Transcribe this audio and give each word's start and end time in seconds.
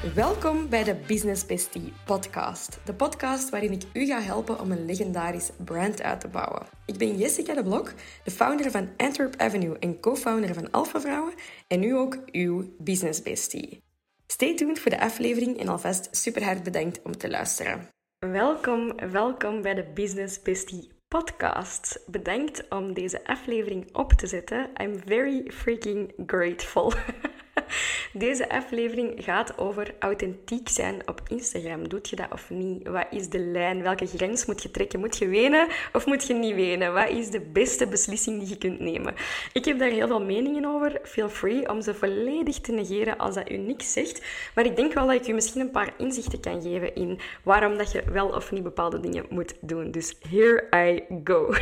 Welkom 0.00 0.68
bij 0.68 0.84
de 0.84 0.94
Business 1.06 1.46
Bestie 1.46 1.92
podcast. 2.04 2.78
De 2.84 2.94
podcast 2.94 3.50
waarin 3.50 3.72
ik 3.72 3.82
u 3.92 4.06
ga 4.06 4.20
helpen 4.20 4.60
om 4.60 4.70
een 4.70 4.84
legendarisch 4.84 5.50
brand 5.64 6.02
uit 6.02 6.20
te 6.20 6.28
bouwen. 6.28 6.66
Ik 6.86 6.96
ben 6.98 7.16
Jessica 7.16 7.54
de 7.54 7.62
Blok, 7.62 7.92
de 8.24 8.30
founder 8.30 8.70
van 8.70 8.88
Antwerp 8.96 9.34
Avenue 9.36 9.78
en 9.78 10.00
co-founder 10.00 10.54
van 10.54 10.70
Alpha 10.70 11.00
Vrouwen 11.00 11.34
en 11.66 11.80
nu 11.80 11.96
ook 11.96 12.18
uw 12.32 12.74
Business 12.78 13.22
Bestie. 13.22 13.82
Stay 14.26 14.54
tuned 14.54 14.78
voor 14.78 14.90
de 14.90 15.00
aflevering 15.00 15.58
en 15.58 15.68
alvast 15.68 16.08
super 16.10 16.44
hard 16.44 16.62
bedankt 16.62 17.02
om 17.02 17.16
te 17.16 17.30
luisteren. 17.30 17.88
Welkom, 18.18 19.10
welkom 19.10 19.62
bij 19.62 19.74
de 19.74 19.90
Business 19.94 20.42
Bestie 20.42 20.90
podcast. 21.08 22.00
Bedankt 22.06 22.68
om 22.68 22.94
deze 22.94 23.24
aflevering 23.24 23.96
op 23.96 24.12
te 24.12 24.26
zetten. 24.26 24.70
I'm 24.82 25.00
very 25.06 25.50
freaking 25.50 26.12
grateful. 26.26 26.92
Deze 28.12 28.48
aflevering 28.48 29.24
gaat 29.24 29.58
over 29.58 29.94
authentiek 29.98 30.68
zijn 30.68 31.02
op 31.06 31.20
Instagram. 31.28 31.88
Doet 31.88 32.08
je 32.08 32.16
dat 32.16 32.32
of 32.32 32.50
niet? 32.50 32.88
Wat 32.88 33.06
is 33.10 33.28
de 33.28 33.38
lijn? 33.38 33.82
Welke 33.82 34.06
grens 34.06 34.46
moet 34.46 34.62
je 34.62 34.70
trekken? 34.70 35.00
Moet 35.00 35.18
je 35.18 35.28
wenen 35.28 35.68
of 35.92 36.06
moet 36.06 36.26
je 36.26 36.34
niet 36.34 36.54
wenen? 36.54 36.92
Wat 36.92 37.08
is 37.08 37.30
de 37.30 37.40
beste 37.40 37.86
beslissing 37.86 38.38
die 38.38 38.48
je 38.48 38.58
kunt 38.58 38.80
nemen? 38.80 39.14
Ik 39.52 39.64
heb 39.64 39.78
daar 39.78 39.90
heel 39.90 40.06
veel 40.06 40.22
meningen 40.22 40.64
over. 40.64 41.00
Feel 41.02 41.28
free 41.28 41.68
om 41.68 41.82
ze 41.82 41.94
volledig 41.94 42.60
te 42.60 42.72
negeren 42.72 43.18
als 43.18 43.34
dat 43.34 43.50
u 43.50 43.56
niks 43.56 43.92
zegt. 43.92 44.22
Maar 44.54 44.64
ik 44.64 44.76
denk 44.76 44.92
wel 44.92 45.06
dat 45.06 45.14
ik 45.14 45.28
u 45.28 45.32
misschien 45.32 45.60
een 45.60 45.70
paar 45.70 45.92
inzichten 45.98 46.40
kan 46.40 46.62
geven 46.62 46.94
in 46.94 47.18
waarom 47.42 47.78
dat 47.78 47.92
je 47.92 48.02
wel 48.12 48.28
of 48.28 48.50
niet 48.50 48.62
bepaalde 48.62 49.00
dingen 49.00 49.26
moet 49.28 49.54
doen. 49.60 49.90
Dus 49.90 50.16
here 50.28 50.68
I 50.88 51.02
go. 51.24 51.54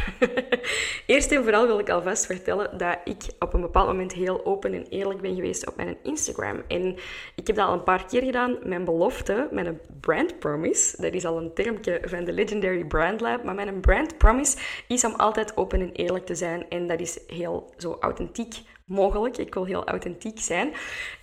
Eerst 1.06 1.32
en 1.32 1.42
vooral 1.42 1.66
wil 1.66 1.78
ik 1.78 1.90
alvast 1.90 2.26
vertellen 2.26 2.78
dat 2.78 2.98
ik 3.04 3.22
op 3.38 3.54
een 3.54 3.60
bepaald 3.60 3.86
moment 3.86 4.12
heel 4.12 4.44
open 4.44 4.74
en 4.74 4.86
eerlijk 4.88 5.20
ben 5.20 5.34
geweest 5.34 5.66
op 5.66 5.76
mijn 5.76 5.87
Instagram. 6.02 6.62
En 6.68 6.96
ik 7.34 7.46
heb 7.46 7.56
dat 7.56 7.66
al 7.66 7.72
een 7.72 7.82
paar 7.82 8.06
keer 8.06 8.22
gedaan. 8.22 8.58
Mijn 8.62 8.84
belofte, 8.84 9.48
mijn 9.50 9.80
brand 10.00 10.38
promise, 10.38 11.02
dat 11.02 11.12
is 11.12 11.24
al 11.24 11.38
een 11.38 11.54
termje 11.54 12.00
van 12.04 12.24
de 12.24 12.32
Legendary 12.32 12.84
Brand 12.84 13.20
Lab, 13.20 13.44
maar 13.44 13.54
mijn 13.54 13.80
brand 13.80 14.18
promise 14.18 14.56
is 14.88 15.04
om 15.04 15.14
altijd 15.14 15.56
open 15.56 15.80
en 15.80 15.92
eerlijk 15.92 16.26
te 16.26 16.34
zijn. 16.34 16.68
En 16.68 16.86
dat 16.86 17.00
is 17.00 17.18
heel 17.26 17.72
zo 17.76 17.96
authentiek 18.00 18.54
mogelijk. 18.84 19.38
Ik 19.38 19.54
wil 19.54 19.64
heel 19.64 19.84
authentiek 19.86 20.38
zijn. 20.40 20.72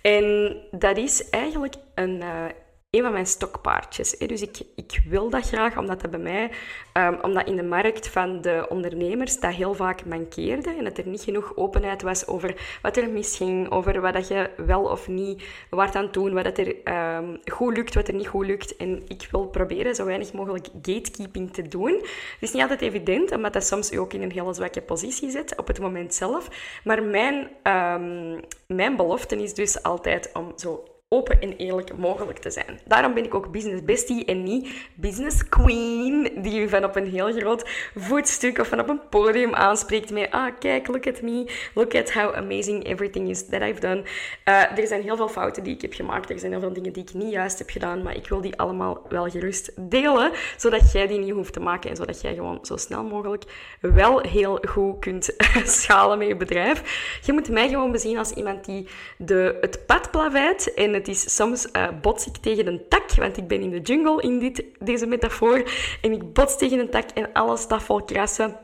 En 0.02 0.56
dat 0.70 0.96
is 0.96 1.30
eigenlijk 1.30 1.74
een, 1.94 2.16
uh, 2.16 2.44
een 2.90 3.02
van 3.02 3.12
mijn 3.12 3.26
stokpaardjes. 3.26 4.10
Dus 4.10 4.42
ik, 4.42 4.58
ik 4.74 5.00
wil 5.08 5.30
dat 5.30 5.48
graag, 5.48 5.78
omdat 5.78 6.00
dat 6.00 6.10
bij 6.10 6.20
mij, 6.20 6.50
um, 6.92 7.18
omdat 7.22 7.46
in 7.46 7.56
de 7.56 7.62
markt 7.62 8.08
van 8.08 8.40
de 8.40 8.66
ondernemers 8.68 9.40
dat 9.40 9.54
heel 9.54 9.74
vaak 9.74 10.04
mankeerde 10.04 10.70
en 10.70 10.84
dat 10.84 10.98
er 10.98 11.06
niet 11.06 11.22
genoeg 11.22 11.56
openheid 11.56 12.02
was 12.02 12.26
over 12.26 12.78
wat 12.82 12.96
er 12.96 13.10
misging, 13.10 13.70
over 13.70 14.00
wat 14.00 14.12
dat 14.12 14.28
je 14.28 14.50
wel 14.56 14.82
of 14.82 15.08
niet 15.08 15.44
waard 15.70 15.94
aan 15.94 16.08
doen, 16.10 16.34
wat 16.34 16.44
dat 16.44 16.58
er 16.58 16.74
um, 17.16 17.40
goed 17.52 17.76
lukt, 17.76 17.94
wat 17.94 18.08
er 18.08 18.14
niet 18.14 18.28
goed 18.28 18.46
lukt. 18.46 18.76
En 18.76 19.02
ik 19.08 19.28
wil 19.30 19.46
proberen 19.46 19.94
zo 19.94 20.04
weinig 20.04 20.32
mogelijk 20.32 20.66
gatekeeping 20.82 21.52
te 21.52 21.68
doen. 21.68 21.92
Het 21.92 22.36
is 22.40 22.52
niet 22.52 22.62
altijd 22.62 22.82
evident, 22.82 23.32
omdat 23.32 23.52
dat 23.52 23.66
soms 23.66 23.92
u 23.92 23.96
ook 23.96 24.12
in 24.12 24.22
een 24.22 24.32
hele 24.32 24.54
zwakke 24.54 24.82
positie 24.82 25.30
zet 25.30 25.58
op 25.58 25.66
het 25.66 25.80
moment 25.80 26.14
zelf. 26.14 26.48
Maar 26.84 27.02
mijn, 27.02 27.34
um, 27.62 28.40
mijn 28.66 28.96
belofte 28.96 29.42
is 29.42 29.54
dus 29.54 29.82
altijd 29.82 30.30
om 30.32 30.52
zo 30.56 30.84
open 31.08 31.40
en 31.40 31.56
eerlijk 31.56 31.96
mogelijk 31.96 32.38
te 32.38 32.50
zijn. 32.50 32.80
Daarom 32.84 33.14
ben 33.14 33.24
ik 33.24 33.34
ook 33.34 33.52
business 33.52 33.84
bestie 33.84 34.24
en 34.24 34.42
niet 34.42 34.88
business 34.94 35.48
queen, 35.48 36.30
die 36.42 36.52
je 36.52 36.68
van 36.68 36.84
op 36.84 36.96
een 36.96 37.06
heel 37.06 37.32
groot 37.32 37.90
voetstuk 37.94 38.58
of 38.58 38.68
van 38.68 38.80
op 38.80 38.88
een 38.88 39.08
podium 39.08 39.54
aanspreekt 39.54 40.10
met 40.10 40.30
ah, 40.30 40.52
kijk, 40.58 40.86
look 40.86 41.06
at 41.06 41.22
me, 41.22 41.52
look 41.74 41.94
at 41.94 42.12
how 42.12 42.34
amazing 42.34 42.84
everything 42.84 43.28
is 43.28 43.46
that 43.48 43.62
I've 43.62 43.80
done. 43.80 44.02
Uh, 44.44 44.78
er 44.78 44.86
zijn 44.86 45.02
heel 45.02 45.16
veel 45.16 45.28
fouten 45.28 45.62
die 45.62 45.74
ik 45.74 45.82
heb 45.82 45.92
gemaakt, 45.92 46.30
er 46.30 46.38
zijn 46.38 46.52
heel 46.52 46.60
veel 46.60 46.72
dingen 46.72 46.92
die 46.92 47.02
ik 47.02 47.14
niet 47.14 47.32
juist 47.32 47.58
heb 47.58 47.70
gedaan, 47.70 48.02
maar 48.02 48.16
ik 48.16 48.28
wil 48.28 48.40
die 48.40 48.56
allemaal 48.56 49.02
wel 49.08 49.30
gerust 49.30 49.72
delen, 49.90 50.30
zodat 50.56 50.92
jij 50.92 51.06
die 51.06 51.18
niet 51.18 51.32
hoeft 51.32 51.52
te 51.52 51.60
maken 51.60 51.90
en 51.90 51.96
zodat 51.96 52.20
jij 52.20 52.34
gewoon 52.34 52.58
zo 52.62 52.76
snel 52.76 53.04
mogelijk 53.04 53.44
wel 53.80 54.20
heel 54.20 54.58
goed 54.68 54.98
kunt 54.98 55.34
schalen 55.80 56.18
met 56.18 56.28
je 56.28 56.36
bedrijf. 56.36 57.18
Je 57.24 57.32
moet 57.32 57.48
mij 57.48 57.68
gewoon 57.68 57.92
bezien 57.92 58.18
als 58.18 58.30
iemand 58.30 58.64
die 58.64 58.88
de, 59.18 59.58
het 59.60 59.86
pad 59.86 60.10
plaveit 60.10 60.74
en 60.74 60.94
het 60.96 61.08
is 61.08 61.34
soms 61.34 61.68
uh, 61.72 61.88
bots 62.00 62.26
ik 62.26 62.36
tegen 62.36 62.66
een 62.66 62.82
tak, 62.88 63.14
want 63.14 63.36
ik 63.36 63.48
ben 63.48 63.60
in 63.60 63.70
de 63.70 63.80
jungle 63.80 64.22
in 64.22 64.38
dit, 64.38 64.64
deze 64.78 65.06
metafoor. 65.06 65.70
En 66.02 66.12
ik 66.12 66.32
bots 66.32 66.58
tegen 66.58 66.78
een 66.78 66.90
tak 66.90 67.10
en 67.10 67.32
alles 67.32 67.60
staat 67.60 67.82
vol 67.82 68.02
krassen. 68.02 68.56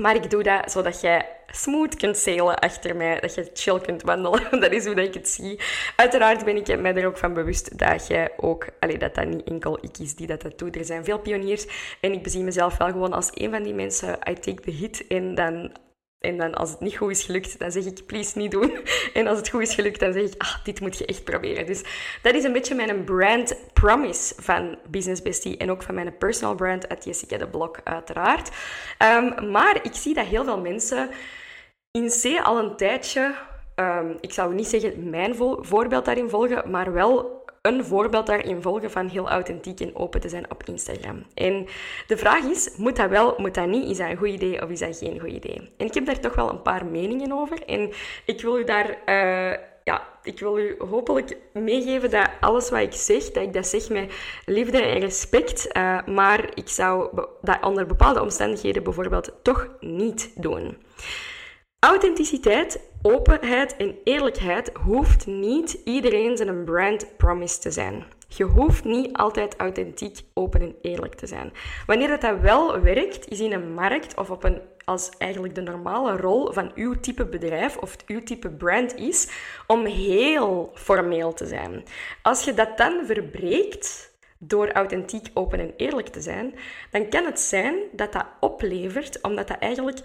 Maar 0.00 0.14
ik 0.14 0.30
doe 0.30 0.42
dat 0.42 0.72
zodat 0.72 1.00
jij 1.00 1.26
smooth 1.46 1.96
kunt 1.96 2.16
zeilen 2.16 2.58
achter 2.58 2.96
mij, 2.96 3.20
dat 3.20 3.34
je 3.34 3.50
chill 3.54 3.80
kunt 3.80 4.02
wandelen. 4.02 4.42
Dat 4.60 4.72
is 4.72 4.86
hoe 4.86 4.94
dat 4.94 5.04
ik 5.04 5.14
het 5.14 5.28
zie. 5.28 5.60
Uiteraard 5.96 6.44
ben 6.44 6.56
ik 6.56 6.80
mij 6.80 6.94
er 6.94 7.06
ook 7.06 7.18
van 7.18 7.34
bewust 7.34 7.78
dat 7.78 8.06
jij 8.06 8.30
ook, 8.36 8.66
allee, 8.80 8.98
dat 8.98 9.14
dat 9.14 9.26
niet 9.26 9.42
enkel 9.42 9.78
ik 9.80 9.98
is 9.98 10.14
die 10.14 10.26
dat, 10.26 10.42
dat 10.42 10.58
doet. 10.58 10.76
Er 10.76 10.84
zijn 10.84 11.04
veel 11.04 11.18
pioniers 11.18 11.66
en 12.00 12.12
ik 12.12 12.22
bezie 12.22 12.42
mezelf 12.42 12.76
wel 12.76 12.90
gewoon 12.90 13.12
als 13.12 13.30
een 13.34 13.50
van 13.50 13.62
die 13.62 13.74
mensen. 13.74 14.18
I 14.28 14.34
take 14.34 14.62
the 14.62 14.70
hit 14.70 15.06
en 15.06 15.34
dan 15.34 15.72
En 16.20 16.36
dan 16.36 16.54
als 16.54 16.70
het 16.70 16.80
niet 16.80 16.96
goed 16.96 17.10
is 17.10 17.24
gelukt, 17.24 17.58
dan 17.58 17.72
zeg 17.72 17.84
ik, 17.84 18.06
please 18.06 18.38
niet 18.38 18.50
doen. 18.50 18.78
En 19.14 19.26
als 19.26 19.38
het 19.38 19.48
goed 19.48 19.62
is 19.62 19.74
gelukt, 19.74 20.00
dan 20.00 20.12
zeg 20.12 20.22
ik, 20.22 20.42
ah, 20.42 20.64
dit 20.64 20.80
moet 20.80 20.98
je 20.98 21.06
echt 21.06 21.24
proberen. 21.24 21.66
Dus 21.66 21.82
dat 22.22 22.34
is 22.34 22.44
een 22.44 22.52
beetje 22.52 22.74
mijn 22.74 23.04
brand 23.04 23.56
promise 23.72 24.34
van 24.36 24.78
Business 24.88 25.22
Bestie. 25.22 25.56
En 25.56 25.70
ook 25.70 25.82
van 25.82 25.94
mijn 25.94 26.18
personal 26.18 26.54
brand 26.54 26.88
uit 26.88 27.04
Jessica 27.04 27.36
de 27.36 27.48
Blok, 27.48 27.80
uiteraard. 27.84 28.50
Ehm, 28.98 29.50
maar 29.50 29.78
ik 29.82 29.94
zie 29.94 30.14
dat 30.14 30.26
heel 30.26 30.44
veel 30.44 30.60
mensen 30.60 31.10
in 31.90 32.08
C 32.08 32.40
al 32.42 32.58
een 32.58 32.76
tijdje... 32.76 33.34
Um, 33.76 34.16
ik 34.20 34.32
zou 34.32 34.54
niet 34.54 34.66
zeggen 34.66 35.10
mijn 35.10 35.34
voorbeeld 35.60 36.04
daarin 36.04 36.28
volgen, 36.28 36.70
maar 36.70 36.92
wel 36.92 37.39
een 37.60 37.84
voorbeeld 37.84 38.26
daarin 38.26 38.62
volgen 38.62 38.90
van 38.90 39.08
heel 39.08 39.28
authentiek 39.28 39.80
en 39.80 39.96
open 39.96 40.20
te 40.20 40.28
zijn 40.28 40.50
op 40.50 40.62
Instagram. 40.64 41.24
En 41.34 41.66
de 42.06 42.16
vraag 42.16 42.44
is, 42.44 42.76
moet 42.76 42.96
dat 42.96 43.08
wel, 43.08 43.34
moet 43.36 43.54
dat 43.54 43.66
niet? 43.66 43.90
Is 43.90 43.96
dat 43.96 44.10
een 44.10 44.16
goed 44.16 44.28
idee 44.28 44.62
of 44.62 44.70
is 44.70 44.78
dat 44.78 44.98
geen 44.98 45.20
goed 45.20 45.30
idee? 45.30 45.72
En 45.76 45.86
ik 45.86 45.94
heb 45.94 46.06
daar 46.06 46.20
toch 46.20 46.34
wel 46.34 46.50
een 46.50 46.62
paar 46.62 46.86
meningen 46.86 47.32
over. 47.32 47.62
En 47.64 47.92
ik 48.24 48.40
wil 48.40 48.58
u 48.58 48.64
daar... 48.64 48.88
Uh, 49.06 49.58
ja, 49.84 50.08
ik 50.22 50.40
wil 50.40 50.58
u 50.58 50.76
hopelijk 50.78 51.36
meegeven 51.52 52.10
dat 52.10 52.30
alles 52.40 52.70
wat 52.70 52.80
ik 52.80 52.92
zeg, 52.92 53.30
dat 53.30 53.42
ik 53.42 53.52
dat 53.52 53.66
zeg 53.66 53.88
met 53.88 54.12
liefde 54.44 54.82
en 54.82 55.00
respect. 55.00 55.76
Uh, 55.76 56.06
maar 56.06 56.50
ik 56.54 56.68
zou 56.68 57.24
dat 57.40 57.64
onder 57.64 57.86
bepaalde 57.86 58.22
omstandigheden 58.22 58.82
bijvoorbeeld 58.82 59.32
toch 59.42 59.68
niet 59.80 60.32
doen. 60.34 60.76
Authenticiteit, 61.78 62.89
openheid 63.02 63.76
en 63.76 63.98
eerlijkheid 64.04 64.70
hoeft 64.84 65.26
niet 65.26 65.80
iedereen 65.84 66.36
zijn 66.36 66.64
brand 66.64 67.16
promise 67.16 67.58
te 67.58 67.70
zijn. 67.70 68.04
Je 68.28 68.44
hoeft 68.44 68.84
niet 68.84 69.16
altijd 69.16 69.56
authentiek, 69.56 70.20
open 70.34 70.60
en 70.60 70.74
eerlijk 70.82 71.14
te 71.14 71.26
zijn. 71.26 71.52
Wanneer 71.86 72.08
dat, 72.08 72.20
dat 72.20 72.40
wel 72.40 72.80
werkt, 72.80 73.28
is 73.28 73.40
in 73.40 73.52
een 73.52 73.74
markt 73.74 74.16
of 74.16 74.30
op 74.30 74.44
een, 74.44 74.60
als 74.84 75.10
eigenlijk 75.18 75.54
de 75.54 75.60
normale 75.60 76.16
rol 76.16 76.52
van 76.52 76.70
uw 76.74 77.00
type 77.00 77.26
bedrijf 77.26 77.76
of 77.76 77.96
uw 78.06 78.22
type 78.22 78.50
brand 78.50 78.94
is, 78.94 79.28
om 79.66 79.84
heel 79.84 80.70
formeel 80.74 81.32
te 81.32 81.46
zijn. 81.46 81.84
Als 82.22 82.44
je 82.44 82.54
dat 82.54 82.76
dan 82.76 83.06
verbreekt, 83.06 84.10
door 84.38 84.72
authentiek, 84.72 85.26
open 85.34 85.58
en 85.58 85.72
eerlijk 85.76 86.08
te 86.08 86.20
zijn, 86.20 86.54
dan 86.90 87.08
kan 87.08 87.24
het 87.24 87.40
zijn 87.40 87.74
dat 87.92 88.12
dat 88.12 88.26
oplevert, 88.40 89.20
omdat 89.20 89.48
dat 89.48 89.58
eigenlijk 89.58 90.00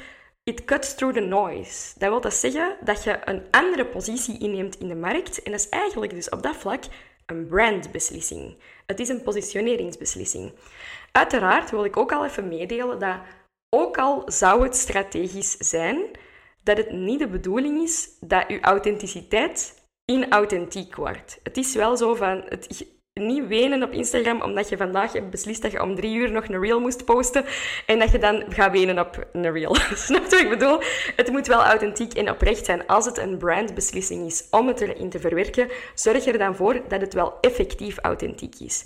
It 0.50 0.66
cuts 0.66 0.96
through 0.96 1.14
the 1.14 1.26
noise. 1.26 1.94
Dat 2.00 2.10
wil 2.10 2.22
dat 2.22 2.34
zeggen 2.34 2.78
dat 2.84 3.04
je 3.04 3.20
een 3.26 3.44
andere 3.52 3.86
positie 3.86 4.40
inneemt 4.40 4.80
in 4.80 4.88
de 4.88 4.96
markt. 4.96 5.44
En 5.44 5.52
dat 5.52 5.60
is 5.60 5.70
eigenlijk 5.70 6.14
dus 6.14 6.30
op 6.30 6.44
dat 6.44 6.56
vlak 6.56 6.84
een 7.26 7.48
brandbeslissing. 7.48 8.58
Het 8.86 9.00
is 9.00 9.10
een 9.10 9.24
positioneringsbeslissing. 9.24 10.54
Uiteraard 11.12 11.72
wil 11.72 11.86
ik 11.86 11.98
ook 11.98 12.12
al 12.12 12.26
even 12.26 12.48
meedelen 12.48 13.00
dat 13.00 13.18
ook 13.70 13.98
al 13.98 14.24
zou 14.26 14.64
het 14.64 14.76
strategisch 14.76 15.58
zijn, 15.58 15.98
dat 16.64 16.78
het 16.78 16.92
niet 16.92 17.20
de 17.20 17.28
bedoeling 17.28 17.82
is 17.82 18.10
dat 18.20 18.46
je 18.48 18.60
authenticiteit 18.60 19.84
inauthentiek 20.06 20.96
wordt. 20.96 21.40
Het 21.44 21.58
is 21.58 21.76
wel 21.76 21.98
zo 21.98 22.16
van, 22.16 22.44
het, 22.50 22.88
niet 23.22 23.48
wenen 23.48 23.84
op 23.84 23.92
Instagram 23.92 24.42
omdat 24.42 24.70
je 24.70 24.78
vandaag 24.78 25.14
hebt 25.14 25.30
beslist 25.30 25.62
dat 25.62 25.72
je 25.72 25.82
om 25.82 25.96
drie 25.96 26.16
uur 26.16 26.32
nog 26.32 26.48
een 26.48 26.60
reel 26.60 26.80
moest 26.80 27.06
posten 27.06 27.46
en 27.86 28.00
dat 28.00 28.12
je 28.12 28.18
dan 28.18 28.44
gaat 28.50 28.72
wenen 28.72 29.00
op 29.00 29.28
een 29.34 29.52
reel. 29.52 29.76
Snap 30.08 30.24
je 30.24 30.30
wat 30.30 30.40
ik 30.40 30.50
bedoel? 30.50 30.80
Het 31.16 31.32
moet 31.32 31.48
wel 31.48 31.64
authentiek 31.64 32.14
en 32.14 32.30
oprecht 32.30 32.66
zijn. 32.66 32.88
Als 32.88 33.06
het 33.06 33.18
een 33.18 33.38
brandbeslissing 33.38 34.26
is 34.26 34.48
om 34.52 34.68
het 34.68 34.82
erin 34.82 35.10
te 35.10 35.20
verwerken, 35.20 35.70
zorg 35.94 36.26
er 36.26 36.38
dan 36.38 36.56
voor 36.56 36.82
dat 36.88 37.02
het 37.02 37.14
wel 37.14 37.38
effectief 37.42 37.98
authentiek 37.98 38.56
is. 38.60 38.86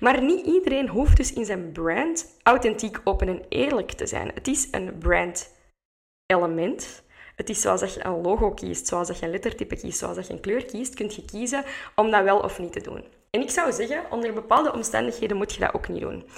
Maar 0.00 0.22
niet 0.22 0.46
iedereen 0.46 0.88
hoeft 0.88 1.16
dus 1.16 1.32
in 1.32 1.44
zijn 1.44 1.72
brand 1.72 2.38
authentiek, 2.42 3.00
open 3.04 3.28
en 3.28 3.42
eerlijk 3.48 3.92
te 3.92 4.06
zijn. 4.06 4.30
Het 4.34 4.48
is 4.48 4.68
een 4.70 4.98
brand 4.98 5.50
element. 6.26 7.02
Het 7.36 7.48
is 7.48 7.60
zoals 7.60 7.80
dat 7.80 7.94
je 7.94 8.04
een 8.04 8.20
logo 8.20 8.50
kiest, 8.50 8.86
zoals 8.86 9.08
dat 9.08 9.18
je 9.18 9.24
een 9.24 9.30
lettertype 9.30 9.76
kiest, 9.76 9.98
zoals 9.98 10.16
dat 10.16 10.26
je 10.26 10.32
een 10.32 10.40
kleur 10.40 10.64
kiest, 10.64 10.94
kun 10.94 11.10
je 11.14 11.24
kiezen 11.24 11.64
om 11.94 12.10
dat 12.10 12.24
wel 12.24 12.38
of 12.38 12.58
niet 12.58 12.72
te 12.72 12.80
doen. 12.80 13.19
En 13.30 13.40
ik 13.40 13.50
zou 13.50 13.72
zeggen, 13.72 14.04
onder 14.10 14.32
bepaalde 14.32 14.72
omstandigheden 14.72 15.36
moet 15.36 15.54
je 15.54 15.60
dat 15.60 15.74
ook 15.74 15.88
niet 15.88 16.00
doen. 16.00 16.28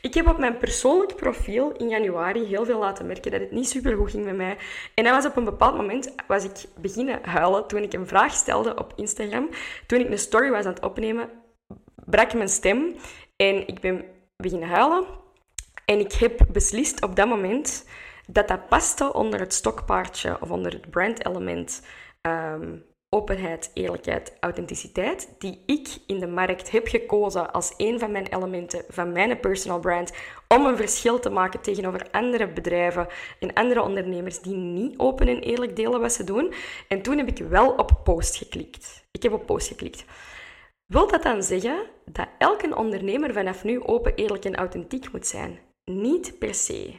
Ik 0.00 0.14
heb 0.14 0.28
op 0.28 0.38
mijn 0.38 0.56
persoonlijk 0.56 1.16
profiel 1.16 1.72
in 1.72 1.88
januari 1.88 2.44
heel 2.44 2.64
veel 2.64 2.78
laten 2.78 3.06
merken 3.06 3.30
dat 3.30 3.40
het 3.40 3.50
niet 3.50 3.68
super 3.68 3.96
goed 3.96 4.10
ging 4.10 4.24
met 4.24 4.36
mij. 4.36 4.56
En 4.94 5.04
dat 5.04 5.14
was 5.14 5.26
op 5.26 5.36
een 5.36 5.44
bepaald 5.44 5.76
moment, 5.76 6.14
was 6.26 6.44
ik 6.44 6.64
beginnen 6.80 7.24
huilen 7.24 7.66
toen 7.66 7.82
ik 7.82 7.92
een 7.92 8.06
vraag 8.06 8.32
stelde 8.32 8.74
op 8.74 8.92
Instagram. 8.96 9.48
Toen 9.86 10.00
ik 10.00 10.10
een 10.10 10.18
story 10.18 10.50
was 10.50 10.64
aan 10.64 10.74
het 10.74 10.82
opnemen, 10.82 11.30
brak 12.04 12.34
mijn 12.34 12.48
stem 12.48 12.96
en 13.36 13.66
ik 13.68 13.80
ben 13.80 14.04
beginnen 14.36 14.68
huilen. 14.68 15.04
En 15.84 15.98
ik 15.98 16.12
heb 16.12 16.46
beslist 16.52 17.02
op 17.02 17.16
dat 17.16 17.28
moment 17.28 17.86
dat 18.26 18.48
dat 18.48 18.68
paste 18.68 19.12
onder 19.12 19.40
het 19.40 19.54
stokpaardje 19.54 20.36
of 20.40 20.50
onder 20.50 20.72
het 20.72 20.90
brandelement 20.90 21.82
um, 22.22 22.84
openheid, 23.14 23.70
eerlijkheid, 23.74 24.32
authenticiteit, 24.40 25.28
die 25.38 25.62
ik 25.66 25.88
in 26.06 26.20
de 26.20 26.26
markt 26.26 26.70
heb 26.70 26.86
gekozen 26.86 27.52
als 27.52 27.74
een 27.76 27.98
van 27.98 28.10
mijn 28.10 28.26
elementen 28.26 28.84
van 28.88 29.12
mijn 29.12 29.40
personal 29.40 29.80
brand, 29.80 30.12
om 30.48 30.66
een 30.66 30.76
verschil 30.76 31.18
te 31.18 31.30
maken 31.30 31.60
tegenover 31.60 32.10
andere 32.10 32.48
bedrijven 32.48 33.06
en 33.40 33.52
andere 33.52 33.82
ondernemers 33.82 34.40
die 34.40 34.54
niet 34.54 34.98
open 34.98 35.28
en 35.28 35.40
eerlijk 35.40 35.76
delen 35.76 36.00
wat 36.00 36.12
ze 36.12 36.24
doen. 36.24 36.52
En 36.88 37.02
toen 37.02 37.18
heb 37.18 37.28
ik 37.28 37.38
wel 37.38 37.70
op 37.70 38.00
post 38.04 38.36
geklikt. 38.36 39.04
Ik 39.10 39.22
heb 39.22 39.32
op 39.32 39.46
post 39.46 39.68
geklikt. 39.68 40.04
Wil 40.86 41.08
dat 41.08 41.22
dan 41.22 41.42
zeggen 41.42 41.86
dat 42.04 42.28
elke 42.38 42.76
ondernemer 42.76 43.32
vanaf 43.32 43.64
nu 43.64 43.82
open, 43.82 44.14
eerlijk 44.14 44.44
en 44.44 44.56
authentiek 44.56 45.12
moet 45.12 45.26
zijn? 45.26 45.58
Niet 45.84 46.38
per 46.38 46.54
se. 46.54 46.94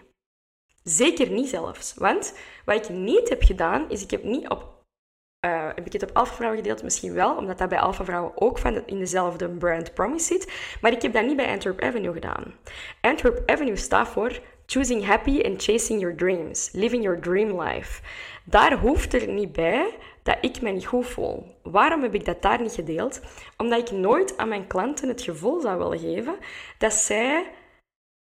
Zeker 0.83 1.29
niet 1.29 1.49
zelfs. 1.49 1.93
Want 1.93 2.37
wat 2.65 2.75
ik 2.75 2.89
niet 2.89 3.29
heb 3.29 3.43
gedaan, 3.43 3.89
is 3.89 4.03
ik 4.03 4.11
heb 4.11 4.23
niet 4.23 4.49
op 4.49 4.72
uh, 5.45 5.67
heb 5.75 5.85
ik 5.85 5.93
het 5.93 6.03
op 6.03 6.09
Alpha 6.13 6.33
Vrouwen 6.33 6.59
gedeeld? 6.59 6.83
Misschien 6.83 7.13
wel, 7.13 7.35
omdat 7.35 7.57
dat 7.57 7.69
bij 7.69 7.79
Alpha 7.79 8.03
Vrouwen 8.03 8.31
ook 8.35 8.57
van 8.57 8.83
in 8.85 8.99
dezelfde 8.99 9.49
brand 9.49 9.93
promise 9.93 10.25
zit. 10.25 10.51
Maar 10.81 10.91
ik 10.91 11.01
heb 11.01 11.13
dat 11.13 11.25
niet 11.25 11.35
bij 11.35 11.51
Antwerp 11.51 11.81
Avenue 11.81 12.13
gedaan. 12.13 12.53
Antwerp 13.01 13.49
Avenue 13.49 13.75
staat 13.75 14.07
voor 14.07 14.39
Choosing 14.65 15.05
Happy 15.05 15.41
and 15.41 15.63
Chasing 15.63 15.99
Your 15.99 16.15
Dreams. 16.15 16.69
Living 16.71 17.03
Your 17.03 17.19
Dream 17.19 17.61
Life. 17.61 18.01
Daar 18.43 18.77
hoeft 18.77 19.13
er 19.13 19.27
niet 19.27 19.51
bij 19.51 19.95
dat 20.23 20.37
ik 20.41 20.61
me 20.61 20.71
niet 20.71 20.85
goed 20.85 21.05
voel. 21.05 21.55
Waarom 21.63 22.01
heb 22.01 22.13
ik 22.13 22.25
dat 22.25 22.41
daar 22.41 22.61
niet 22.61 22.73
gedeeld? 22.73 23.21
Omdat 23.57 23.79
ik 23.79 23.97
nooit 23.97 24.37
aan 24.37 24.47
mijn 24.47 24.67
klanten 24.67 25.07
het 25.07 25.21
gevoel 25.21 25.61
zou 25.61 25.77
willen 25.77 25.99
geven 25.99 26.35
dat 26.77 26.93
zij, 26.93 27.51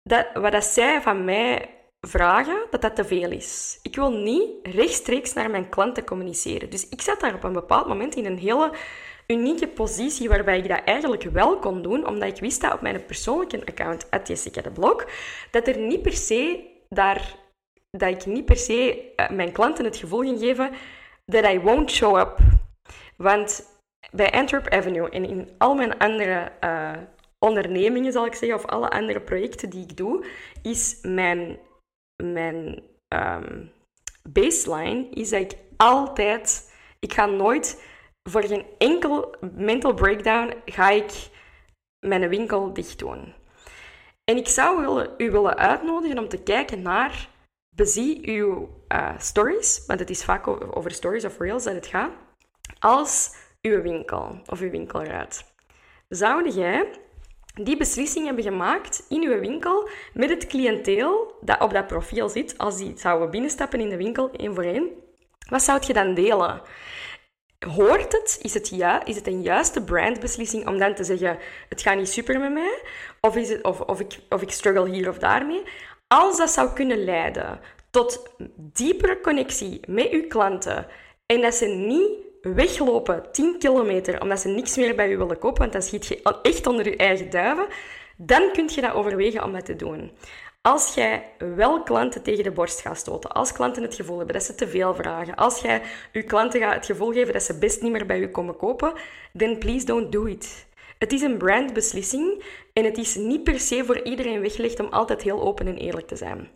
dat, 0.03 0.27
wat 0.33 0.51
dat 0.51 0.63
zij 0.63 1.01
van 1.01 1.23
mij 1.23 1.69
vragen 2.07 2.65
dat 2.69 2.81
dat 2.81 2.95
te 2.95 3.05
veel 3.05 3.31
is. 3.31 3.79
Ik 3.81 3.95
wil 3.95 4.11
niet 4.11 4.49
rechtstreeks 4.63 5.33
naar 5.33 5.49
mijn 5.49 5.69
klanten 5.69 6.05
communiceren. 6.05 6.69
Dus 6.69 6.89
ik 6.89 7.01
zat 7.01 7.19
daar 7.19 7.33
op 7.33 7.43
een 7.43 7.53
bepaald 7.53 7.87
moment 7.87 8.15
in 8.15 8.25
een 8.25 8.37
hele 8.37 8.71
unieke 9.27 9.67
positie 9.67 10.29
waarbij 10.29 10.57
ik 10.57 10.67
dat 10.67 10.83
eigenlijk 10.85 11.23
wel 11.23 11.59
kon 11.59 11.81
doen, 11.81 12.07
omdat 12.07 12.29
ik 12.29 12.39
wist 12.39 12.61
dat 12.61 12.73
op 12.73 12.81
mijn 12.81 13.05
persoonlijke 13.05 13.65
account, 13.65 14.07
Jessica 14.23 14.61
de 14.61 14.71
Blog, 14.71 15.05
dat 15.51 15.67
er 15.67 15.77
niet 15.77 16.01
per 16.01 16.13
se 16.13 16.67
daar, 16.89 17.35
dat 17.91 18.09
ik 18.09 18.25
niet 18.25 18.45
per 18.45 18.57
se 18.57 19.11
eh, 19.15 19.29
mijn 19.29 19.51
klanten 19.51 19.85
het 19.85 19.97
gevoel 19.97 20.21
ging 20.21 20.39
geven 20.39 20.71
dat 21.25 21.45
I 21.45 21.59
won't 21.59 21.91
show 21.91 22.17
up. 22.17 22.37
Want 23.17 23.77
bij 24.11 24.31
Antwerp 24.31 24.67
Avenue 24.67 25.09
en 25.09 25.25
in 25.25 25.49
al 25.57 25.75
mijn 25.75 25.97
andere 25.97 26.51
uh, 26.63 26.91
ondernemingen, 27.39 28.11
zal 28.11 28.25
ik 28.25 28.33
zeggen, 28.33 28.57
of 28.57 28.65
alle 28.65 28.89
andere 28.89 29.21
projecten 29.21 29.69
die 29.69 29.83
ik 29.83 29.97
doe, 29.97 30.25
is 30.61 30.99
mijn 31.01 31.59
mijn 32.23 32.83
ehm, 33.07 33.65
baseline 34.29 35.09
is 35.09 35.29
dat 35.29 35.41
ik 35.41 35.57
altijd, 35.77 36.73
ik 36.99 37.13
ga 37.13 37.25
nooit 37.25 37.83
voor 38.23 38.43
geen 38.43 38.65
enkel 38.77 39.35
mental 39.55 39.93
breakdown 39.93 40.53
ga 40.65 40.89
ik 40.89 41.29
mijn 41.99 42.29
winkel 42.29 42.73
dicht 42.73 42.99
doen. 42.99 43.33
En 44.23 44.37
ik 44.37 44.47
zou 44.47 44.79
willen, 44.79 45.13
u 45.17 45.31
willen 45.31 45.57
uitnodigen 45.57 46.17
om 46.17 46.27
te 46.27 46.43
kijken 46.43 46.81
naar, 46.81 47.29
bezie 47.75 48.27
uw 48.27 48.69
uh, 48.87 49.19
stories, 49.19 49.83
want 49.87 49.99
het 49.99 50.09
is 50.09 50.23
vaak 50.23 50.47
over 50.47 50.91
stories 50.91 51.25
of 51.25 51.39
reels 51.39 51.63
dat 51.63 51.73
het 51.73 51.87
gaat, 51.87 52.11
als 52.79 53.35
uw 53.61 53.81
winkel 53.81 54.41
of 54.45 54.59
uw 54.59 54.69
winkelruit. 54.69 55.45
Zou 56.07 56.49
jij 56.49 56.89
die 57.63 57.77
beslissing 57.77 58.25
hebben 58.25 58.43
gemaakt 58.43 59.05
in 59.09 59.23
uw 59.23 59.39
winkel 59.39 59.89
met 60.13 60.29
het 60.29 60.47
cliënteel 60.47 61.37
dat 61.41 61.61
op 61.61 61.73
dat 61.73 61.87
profiel 61.87 62.29
zit, 62.29 62.57
als 62.57 62.77
die 62.77 62.93
zouden 62.95 63.31
binnenstappen 63.31 63.79
in 63.79 63.89
de 63.89 63.97
winkel, 63.97 64.31
één 64.31 64.55
voor 64.55 64.63
één, 64.63 64.89
wat 65.49 65.61
zou 65.61 65.79
je 65.87 65.93
dan 65.93 66.13
delen? 66.13 66.61
Hoort 67.59 68.11
het? 68.11 68.39
Is 68.41 68.53
het, 68.53 68.69
ja, 68.69 69.05
is 69.05 69.15
het 69.15 69.27
een 69.27 69.41
juiste 69.41 69.83
brandbeslissing 69.83 70.67
om 70.67 70.77
dan 70.77 70.93
te 70.93 71.03
zeggen, 71.03 71.37
het 71.69 71.81
gaat 71.81 71.97
niet 71.97 72.09
super 72.09 72.39
met 72.39 72.51
mij? 72.51 72.81
Of, 73.21 73.35
is 73.35 73.49
het, 73.49 73.63
of, 73.63 73.81
of, 73.81 73.99
ik, 73.99 74.19
of 74.29 74.41
ik 74.41 74.51
struggle 74.51 74.89
hier 74.89 75.09
of 75.09 75.17
daarmee? 75.17 75.63
Als 76.07 76.37
dat 76.37 76.49
zou 76.49 76.73
kunnen 76.73 77.03
leiden 77.03 77.59
tot 77.89 78.29
diepere 78.55 79.21
connectie 79.21 79.79
met 79.87 80.09
uw 80.09 80.27
klanten 80.27 80.87
en 81.25 81.41
dat 81.41 81.55
ze 81.55 81.65
niet 81.65 82.28
weglopen 82.41 83.23
10 83.31 83.55
kilometer 83.59 84.21
omdat 84.21 84.39
ze 84.39 84.47
niks 84.47 84.77
meer 84.77 84.95
bij 84.95 85.09
je 85.09 85.17
willen 85.17 85.39
kopen, 85.39 85.59
want 85.59 85.71
dan 85.71 85.81
schiet 85.81 86.05
je 86.05 86.39
echt 86.41 86.67
onder 86.67 86.85
je 86.85 86.95
eigen 86.95 87.29
duiven, 87.29 87.67
dan 88.17 88.51
kun 88.53 88.69
je 88.75 88.81
dat 88.81 88.93
overwegen 88.93 89.43
om 89.43 89.53
dat 89.53 89.65
te 89.65 89.75
doen. 89.75 90.11
Als 90.61 90.93
jij 90.93 91.25
wel 91.55 91.83
klanten 91.83 92.23
tegen 92.23 92.43
de 92.43 92.51
borst 92.51 92.81
gaat 92.81 92.97
stoten, 92.97 93.31
als 93.31 93.51
klanten 93.51 93.83
het 93.83 93.95
gevoel 93.95 94.17
hebben 94.17 94.35
dat 94.35 94.43
ze 94.43 94.55
te 94.55 94.67
veel 94.67 94.95
vragen, 94.95 95.35
als 95.35 95.61
jij 95.61 95.81
je 96.11 96.23
klanten 96.23 96.59
gaat 96.59 96.73
het 96.73 96.85
gevoel 96.85 97.11
geven 97.11 97.33
dat 97.33 97.43
ze 97.43 97.57
best 97.57 97.81
niet 97.81 97.91
meer 97.91 98.05
bij 98.05 98.19
je 98.19 98.31
komen 98.31 98.57
kopen, 98.57 98.93
then 99.37 99.57
please 99.57 99.85
don't 99.85 100.11
do 100.11 100.25
it. 100.25 100.67
Het 100.97 101.13
is 101.13 101.21
een 101.21 101.37
brandbeslissing 101.37 102.43
en 102.73 102.85
het 102.85 102.97
is 102.97 103.15
niet 103.15 103.43
per 103.43 103.59
se 103.59 103.85
voor 103.85 104.01
iedereen 104.01 104.41
weggelegd 104.41 104.79
om 104.79 104.87
altijd 104.87 105.21
heel 105.21 105.41
open 105.41 105.67
en 105.67 105.77
eerlijk 105.77 106.07
te 106.07 106.15
zijn. 106.15 106.49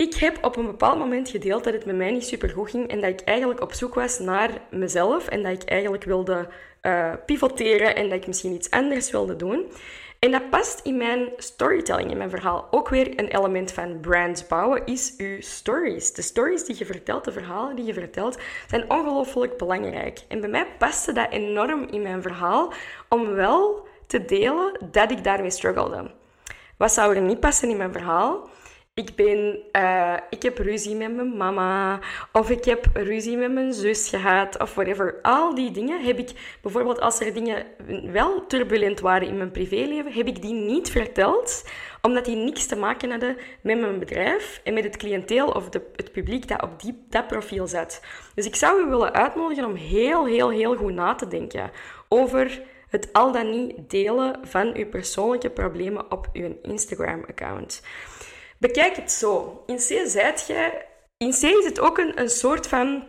Ik 0.00 0.14
heb 0.14 0.44
op 0.44 0.56
een 0.56 0.66
bepaald 0.66 0.98
moment 0.98 1.28
gedeeld 1.28 1.64
dat 1.64 1.72
het 1.72 1.84
met 1.84 1.96
mij 1.96 2.10
niet 2.10 2.26
super 2.26 2.48
goed 2.48 2.70
ging 2.70 2.88
en 2.88 3.00
dat 3.00 3.10
ik 3.10 3.20
eigenlijk 3.20 3.60
op 3.60 3.72
zoek 3.72 3.94
was 3.94 4.18
naar 4.18 4.50
mezelf 4.70 5.28
en 5.28 5.42
dat 5.42 5.52
ik 5.52 5.62
eigenlijk 5.62 6.04
wilde 6.04 6.48
uh, 6.82 7.12
pivoteren 7.26 7.96
en 7.96 8.08
dat 8.08 8.18
ik 8.18 8.26
misschien 8.26 8.52
iets 8.52 8.70
anders 8.70 9.10
wilde 9.10 9.36
doen. 9.36 9.72
En 10.18 10.30
dat 10.30 10.50
past 10.50 10.80
in 10.86 10.96
mijn 10.96 11.28
storytelling, 11.36 12.10
in 12.10 12.16
mijn 12.16 12.30
verhaal. 12.30 12.68
Ook 12.70 12.88
weer 12.88 13.18
een 13.18 13.28
element 13.28 13.72
van 13.72 14.00
brands 14.00 14.46
bouwen 14.46 14.86
is 14.86 15.14
uw 15.16 15.40
stories. 15.40 16.12
De 16.12 16.22
stories 16.22 16.64
die 16.64 16.78
je 16.78 16.86
vertelt, 16.86 17.24
de 17.24 17.32
verhalen 17.32 17.76
die 17.76 17.84
je 17.84 17.94
vertelt, 17.94 18.38
zijn 18.68 18.90
ongelooflijk 18.90 19.56
belangrijk. 19.56 20.20
En 20.28 20.40
bij 20.40 20.50
mij 20.50 20.66
paste 20.78 21.12
dat 21.12 21.30
enorm 21.30 21.86
in 21.90 22.02
mijn 22.02 22.22
verhaal 22.22 22.72
om 23.08 23.32
wel 23.32 23.86
te 24.06 24.24
delen 24.24 24.78
dat 24.90 25.10
ik 25.10 25.24
daarmee 25.24 25.50
struggelde. 25.50 26.10
Wat 26.76 26.92
zou 26.92 27.16
er 27.16 27.22
niet 27.22 27.40
passen 27.40 27.70
in 27.70 27.76
mijn 27.76 27.92
verhaal? 27.92 28.48
Ik, 29.00 29.10
uh, 29.72 30.14
ik 30.30 30.42
heb 30.42 30.58
ruzie 30.58 30.94
met 30.94 31.14
mijn 31.14 31.36
mama, 31.36 31.98
of 32.32 32.50
ik 32.50 32.64
heb 32.64 32.86
ruzie 32.92 33.36
met 33.36 33.52
mijn 33.52 33.72
zus 33.72 34.08
gehad, 34.08 34.58
of 34.58 34.74
whatever. 34.74 35.18
Al 35.22 35.54
die 35.54 35.70
dingen 35.70 36.04
heb 36.04 36.18
ik, 36.18 36.58
bijvoorbeeld 36.62 37.00
als 37.00 37.20
er 37.20 37.34
dingen 37.34 37.66
wel 38.12 38.46
turbulent 38.46 39.00
waren 39.00 39.28
in 39.28 39.36
mijn 39.36 39.50
privéleven, 39.50 40.12
heb 40.12 40.26
ik 40.26 40.42
die 40.42 40.54
niet 40.54 40.90
verteld, 40.90 41.64
omdat 42.02 42.24
die 42.24 42.36
niks 42.36 42.66
te 42.66 42.76
maken 42.76 43.10
hadden 43.10 43.36
met 43.60 43.80
mijn 43.80 43.98
bedrijf 43.98 44.60
en 44.64 44.74
met 44.74 44.84
het 44.84 44.96
cliënteel 44.96 45.46
of 45.46 45.68
de, 45.68 45.82
het 45.96 46.12
publiek 46.12 46.48
dat 46.48 46.62
op 46.62 46.82
die, 46.82 47.04
dat 47.08 47.26
profiel 47.26 47.66
zat. 47.66 48.00
Dus 48.34 48.46
ik 48.46 48.56
zou 48.56 48.86
u 48.86 48.88
willen 48.88 49.12
uitnodigen 49.12 49.64
om 49.64 49.74
heel, 49.74 50.26
heel, 50.26 50.50
heel 50.50 50.76
goed 50.76 50.92
na 50.92 51.14
te 51.14 51.28
denken 51.28 51.70
over 52.08 52.62
het 52.88 53.12
al 53.12 53.32
dan 53.32 53.50
niet 53.50 53.90
delen 53.90 54.38
van 54.42 54.74
uw 54.76 54.88
persoonlijke 54.88 55.50
problemen 55.50 56.12
op 56.12 56.28
uw 56.32 56.58
Instagram-account. 56.62 57.82
Bekijk 58.60 58.96
het 58.96 59.12
zo. 59.12 59.62
In 59.66 59.76
C 59.76 59.88
jij... 60.46 60.86
In 61.16 61.28
is 61.28 61.64
het 61.64 61.80
ook 61.80 61.98
een, 61.98 62.20
een 62.20 62.30
soort 62.30 62.66
van 62.66 63.04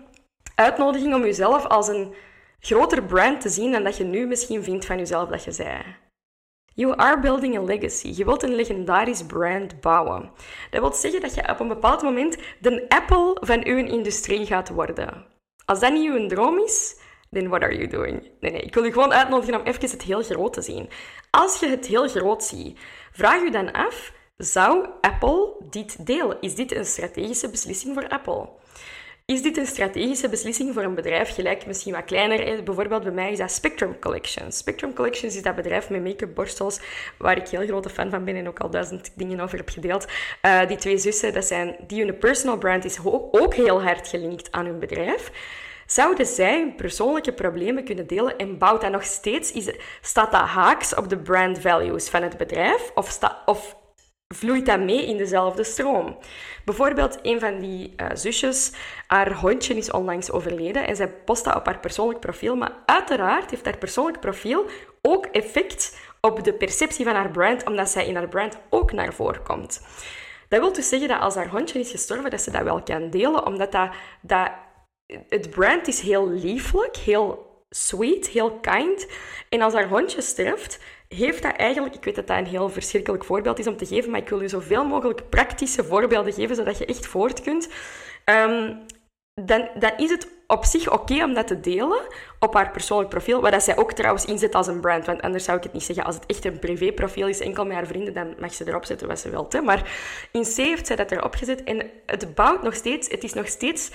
uitnodiging 0.56 1.14
om 1.14 1.24
jezelf 1.24 1.66
als 1.66 1.88
een 1.88 2.14
groter 2.60 3.04
brand 3.04 3.42
te 3.42 3.50
zien 3.50 3.72
dan 3.72 3.84
dat 3.84 3.98
je 3.98 4.04
nu 4.04 4.28
misschien 4.28 4.64
vindt 4.64 4.86
van 4.86 4.98
jezelf 4.98 5.30
dat 5.30 5.44
je 5.44 5.52
zei. 5.52 5.84
You 6.74 6.96
are 6.98 7.20
building 7.20 7.58
a 7.58 7.62
legacy. 7.62 8.14
Je 8.16 8.26
wilt 8.26 8.44
een 8.44 8.56
legendarisch 8.56 9.26
brand 9.26 9.82
bouwen. 9.82 10.32
Dat 10.70 10.82
wil 10.82 10.94
zeggen 10.94 11.22
dat 11.22 11.36
je 11.36 11.50
op 11.50 11.60
een 11.60 11.68
bepaald 11.68 12.02
moment 12.02 12.38
de 12.60 12.86
Apple 12.90 13.38
van 13.40 13.66
uw 13.66 13.78
industrie 13.78 14.46
gaat 14.46 14.70
worden. 14.70 15.26
Als 15.66 15.80
dat 15.80 15.94
niet 15.94 16.12
uw 16.12 16.28
droom 16.28 16.60
is, 16.60 17.00
then 17.30 17.50
what 17.50 17.62
are 17.62 17.76
you 17.76 17.88
doing? 17.88 18.32
Nee, 18.40 18.52
nee, 18.52 18.62
ik 18.62 18.74
wil 18.74 18.84
je 18.84 18.92
gewoon 18.92 19.14
uitnodigen 19.14 19.60
om 19.60 19.66
even 19.66 19.90
het 19.90 20.02
heel 20.02 20.24
groot 20.24 20.54
te 20.54 20.62
zien. 20.62 20.90
Als 21.30 21.60
je 21.60 21.68
het 21.68 21.86
heel 21.86 22.08
groot 22.08 22.44
ziet, 22.44 22.80
vraag 23.12 23.44
je 23.44 23.52
dan 23.52 23.72
af, 23.72 24.14
zou 24.44 24.88
Apple 25.02 25.54
dit 25.70 26.06
delen? 26.06 26.38
Is 26.40 26.56
dit 26.56 26.76
een 26.76 26.86
strategische 26.86 27.50
beslissing 27.50 27.94
voor 27.94 28.10
Apple? 28.10 28.50
Is 29.26 29.42
dit 29.42 29.58
een 29.58 29.66
strategische 29.66 30.30
beslissing 30.30 30.74
voor 30.74 30.84
een 30.84 30.96
bedrijf 30.96 31.34
gelijk 31.34 31.66
misschien 31.66 31.94
wat 31.94 32.06
kleiner? 32.06 32.64
Bijvoorbeeld 32.64 33.04
bij 33.04 33.12
mij 33.12 33.32
is 33.32 33.38
dat 33.38 33.52
Spectrum 33.52 34.00
Collections. 34.00 34.58
Spectrum 34.58 34.94
Collections 34.94 35.36
is 35.36 35.42
dat 35.42 35.56
bedrijf 35.56 35.90
met 35.90 36.04
make-up 36.04 36.36
borstels 36.36 36.80
waar 37.18 37.38
ik 37.38 37.48
heel 37.48 37.66
grote 37.66 37.90
fan 37.90 38.10
van 38.10 38.26
ben 38.26 38.36
en 38.36 38.48
ook 38.48 38.60
al 38.60 38.70
duizend 38.70 39.12
dingen 39.16 39.40
over 39.40 39.58
heb 39.58 39.70
gedeeld. 39.70 40.08
Uh, 40.42 40.68
die 40.68 40.78
twee 40.78 40.98
zussen, 40.98 41.34
dat 41.34 41.46
zijn, 41.46 41.76
die 41.88 42.06
hun 42.06 42.18
personal 42.18 42.58
brand 42.58 42.86
is 42.86 42.98
ook 43.32 43.54
heel 43.54 43.84
hard 43.84 44.08
gelinkt 44.08 44.52
aan 44.52 44.66
hun 44.66 44.80
bedrijf. 44.80 45.32
Zouden 45.86 46.26
zij 46.26 46.60
hun 46.60 46.76
persoonlijke 46.76 47.34
problemen 47.34 47.84
kunnen 47.84 48.08
delen 48.08 48.38
en 48.38 48.58
bouwt 48.58 48.82
dat 48.82 48.92
nog 48.92 49.04
steeds, 49.04 49.52
is, 49.52 49.72
staat 50.02 50.32
dat 50.32 50.42
haaks 50.42 50.96
op 50.96 51.10
de 51.10 51.18
brand 51.18 51.60
values 51.60 52.10
van 52.10 52.24
het 52.24 52.38
bedrijf? 52.38 52.92
Of, 52.96 53.10
sta, 53.10 53.42
of 53.46 53.76
vloeit 54.34 54.66
dat 54.66 54.80
mee 54.80 55.06
in 55.06 55.18
dezelfde 55.18 55.64
stroom. 55.64 56.18
Bijvoorbeeld, 56.66 57.20
een 57.22 57.40
van 57.40 57.60
die 57.60 57.94
uh, 57.98 58.08
zusjes, 58.14 58.72
haar 59.08 59.34
hondje 59.34 59.76
is 59.76 59.92
onlangs 59.92 60.32
overleden 60.32 60.88
en 60.88 60.96
zij 60.96 61.08
post 61.08 61.44
dat 61.44 61.56
op 61.56 61.66
haar 61.66 61.80
persoonlijk 61.80 62.20
profiel. 62.20 62.56
Maar 62.56 62.72
uiteraard 62.86 63.52
heeft 63.52 63.66
haar 63.66 63.78
persoonlijk 63.78 64.20
profiel 64.20 64.66
ook 65.02 65.26
effect 65.26 65.98
op 66.22 66.44
de 66.44 66.54
perceptie 66.54 67.06
van 67.06 67.16
haar 67.16 67.32
brand, 67.32 67.68
omdat 67.68 67.90
zij 67.90 68.08
in 68.08 68.16
haar 68.16 68.28
brand 68.28 68.58
ook 68.70 68.92
naar 68.92 69.14
voren 69.14 69.44
komt. 69.44 69.82
Dat 70.48 70.60
wil 70.60 70.74
dus 70.74 70.90
zeggen 70.90 71.08
dat 71.08 71.20
als 71.20 71.36
haar 71.36 71.50
hondje 71.50 71.80
is 71.80 71.92
gestorven, 71.92 72.30
dat 72.30 72.42
ze 72.42 72.52
dat 72.52 72.64
wel 72.64 72.84
kan 72.84 73.10
delen, 73.10 73.46
omdat 73.46 73.72
dat, 73.72 73.90
dat 74.22 74.52
het 75.30 75.50
brand 75.50 75.88
is 75.88 76.00
heel 76.00 76.30
lieflijk, 76.30 76.98
heel 76.98 77.51
sweet, 77.76 78.28
heel 78.28 78.52
kind. 78.52 79.08
En 79.50 79.62
als 79.62 79.74
haar 79.74 79.88
hondje 79.88 80.22
sterft, 80.22 80.80
heeft 81.08 81.44
dat 81.44 81.56
eigenlijk, 81.56 81.96
ik 81.96 82.04
weet 82.04 82.16
dat 82.16 82.28
dat 82.28 82.38
een 82.38 82.46
heel 82.46 82.70
verschrikkelijk 82.70 83.24
voorbeeld 83.24 83.60
is 83.60 83.68
om 83.68 83.78
te 83.78 83.86
geven, 83.86 84.12
maar 84.12 84.20
ik 84.20 84.30
wil 84.30 84.42
je 84.42 84.48
zoveel 84.48 84.86
mogelijk 84.86 85.30
praktische 85.30 85.84
voorbeelden 85.84 86.34
geven, 86.34 86.56
zodat 86.56 86.78
je 86.78 86.86
echt 86.86 87.08
voort 87.08 87.42
kunt. 87.42 87.70
Um, 88.26 88.86
dan, 89.34 89.70
dan 89.80 89.92
is 89.98 90.10
het 90.10 90.28
op 90.48 90.66
zich 90.66 90.92
oké 90.92 91.24
om 91.24 91.34
dat 91.34 91.48
te 91.48 91.60
delen 91.60 92.02
op 92.40 92.54
haar 92.54 92.72
persoonlijk 92.72 93.10
profiel, 93.10 93.42
waar 93.42 93.52
dat 93.52 93.64
zij 93.64 93.78
ook 93.78 93.94
trouwens 93.94 94.26
inzet 94.26 94.56
als 94.56 94.68
een 94.68 94.80
brand, 94.80 95.06
want 95.06 95.22
anders 95.22 95.44
zou 95.44 95.58
ik 95.58 95.64
het 95.64 95.74
niet 95.74 95.84
zeggen. 95.84 96.06
Als 96.06 96.16
het 96.16 96.26
echt 96.26 96.46
een 96.46 96.60
privéprofiel 96.60 97.28
is, 97.28 97.40
enkel 97.40 97.66
met 97.66 97.76
haar 97.76 97.88
vrienden, 97.88 98.14
dan 98.14 98.36
mag 98.40 98.54
ze 98.54 98.68
erop 98.68 98.86
zetten 98.86 99.08
wat 99.08 99.20
ze 99.20 99.30
wilt. 99.30 99.54
Hè. 99.54 99.62
Maar 99.62 99.92
in 100.32 100.44
C 100.44 100.56
heeft 100.56 100.88
zij 100.88 100.96
dat 100.96 101.12
erop 101.12 101.36
gezet 101.36 101.64
en 101.64 101.90
het 102.06 102.36
bouwt 102.36 102.64
nog 102.64 102.76
steeds, 102.76 103.10
het 103.10 103.24
is 103.24 103.34
nog 103.34 103.48
steeds 103.48 103.92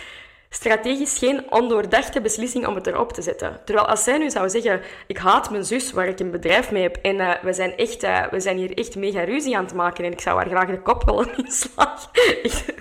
strategisch 0.56 1.18
geen 1.18 1.52
ondoordachte 1.52 2.20
beslissing 2.20 2.66
om 2.66 2.74
het 2.74 2.86
erop 2.86 3.12
te 3.12 3.22
zetten. 3.22 3.60
Terwijl 3.64 3.86
als 3.86 4.04
zij 4.04 4.18
nu 4.18 4.30
zou 4.30 4.50
zeggen, 4.50 4.80
ik 5.06 5.18
haat 5.18 5.50
mijn 5.50 5.64
zus 5.64 5.92
waar 5.92 6.08
ik 6.08 6.20
een 6.20 6.30
bedrijf 6.30 6.70
mee 6.70 6.82
heb 6.82 6.96
en 7.02 7.16
uh, 7.16 7.34
we, 7.42 7.52
zijn 7.52 7.76
echt, 7.76 8.04
uh, 8.04 8.26
we 8.30 8.40
zijn 8.40 8.56
hier 8.56 8.78
echt 8.78 8.96
mega 8.96 9.24
ruzie 9.24 9.56
aan 9.56 9.64
het 9.64 9.74
maken 9.74 10.04
en 10.04 10.12
ik 10.12 10.20
zou 10.20 10.36
haar 10.36 10.48
graag 10.48 10.70
de 10.70 10.82
kop 10.82 11.04
willen 11.04 11.36
inslaan. 11.44 11.98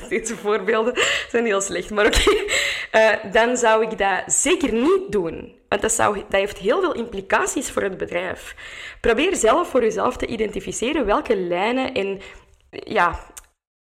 Deze 0.10 0.36
voorbeelden 0.36 0.94
zijn 1.29 1.46
heel 1.46 1.62
slecht, 1.62 1.89
maar 1.89 2.05
oké. 2.05 2.32
Uh, 2.91 3.10
dan 3.38 3.58
zou 3.58 3.84
ik 3.84 3.98
dat 3.98 4.24
zeker 4.27 4.74
niet 4.74 5.12
doen. 5.12 5.55
Want 5.70 5.82
dat, 5.82 5.91
zou, 5.91 6.15
dat 6.15 6.39
heeft 6.39 6.58
heel 6.58 6.82
veel 6.82 6.94
implicaties 6.94 7.72
voor 7.72 7.82
het 7.82 7.98
bedrijf. 7.98 8.55
Probeer 9.01 9.36
zelf 9.36 9.67
voor 9.70 9.82
jezelf 9.82 10.17
te 10.17 10.25
identificeren 10.25 11.05
welke 11.05 11.38
lijnen 11.38 11.94
en 11.94 12.22
ja, 12.70 13.20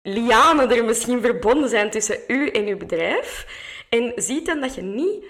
lianen 0.03 0.71
er 0.71 0.85
misschien 0.85 1.21
verbonden 1.21 1.69
zijn 1.69 1.91
tussen 1.91 2.19
u 2.27 2.49
en 2.49 2.67
uw 2.67 2.77
bedrijf. 2.77 3.47
En 3.89 4.13
zie 4.17 4.43
dan 4.43 4.61
dat 4.61 4.75
je 4.75 4.83
niet 4.83 5.25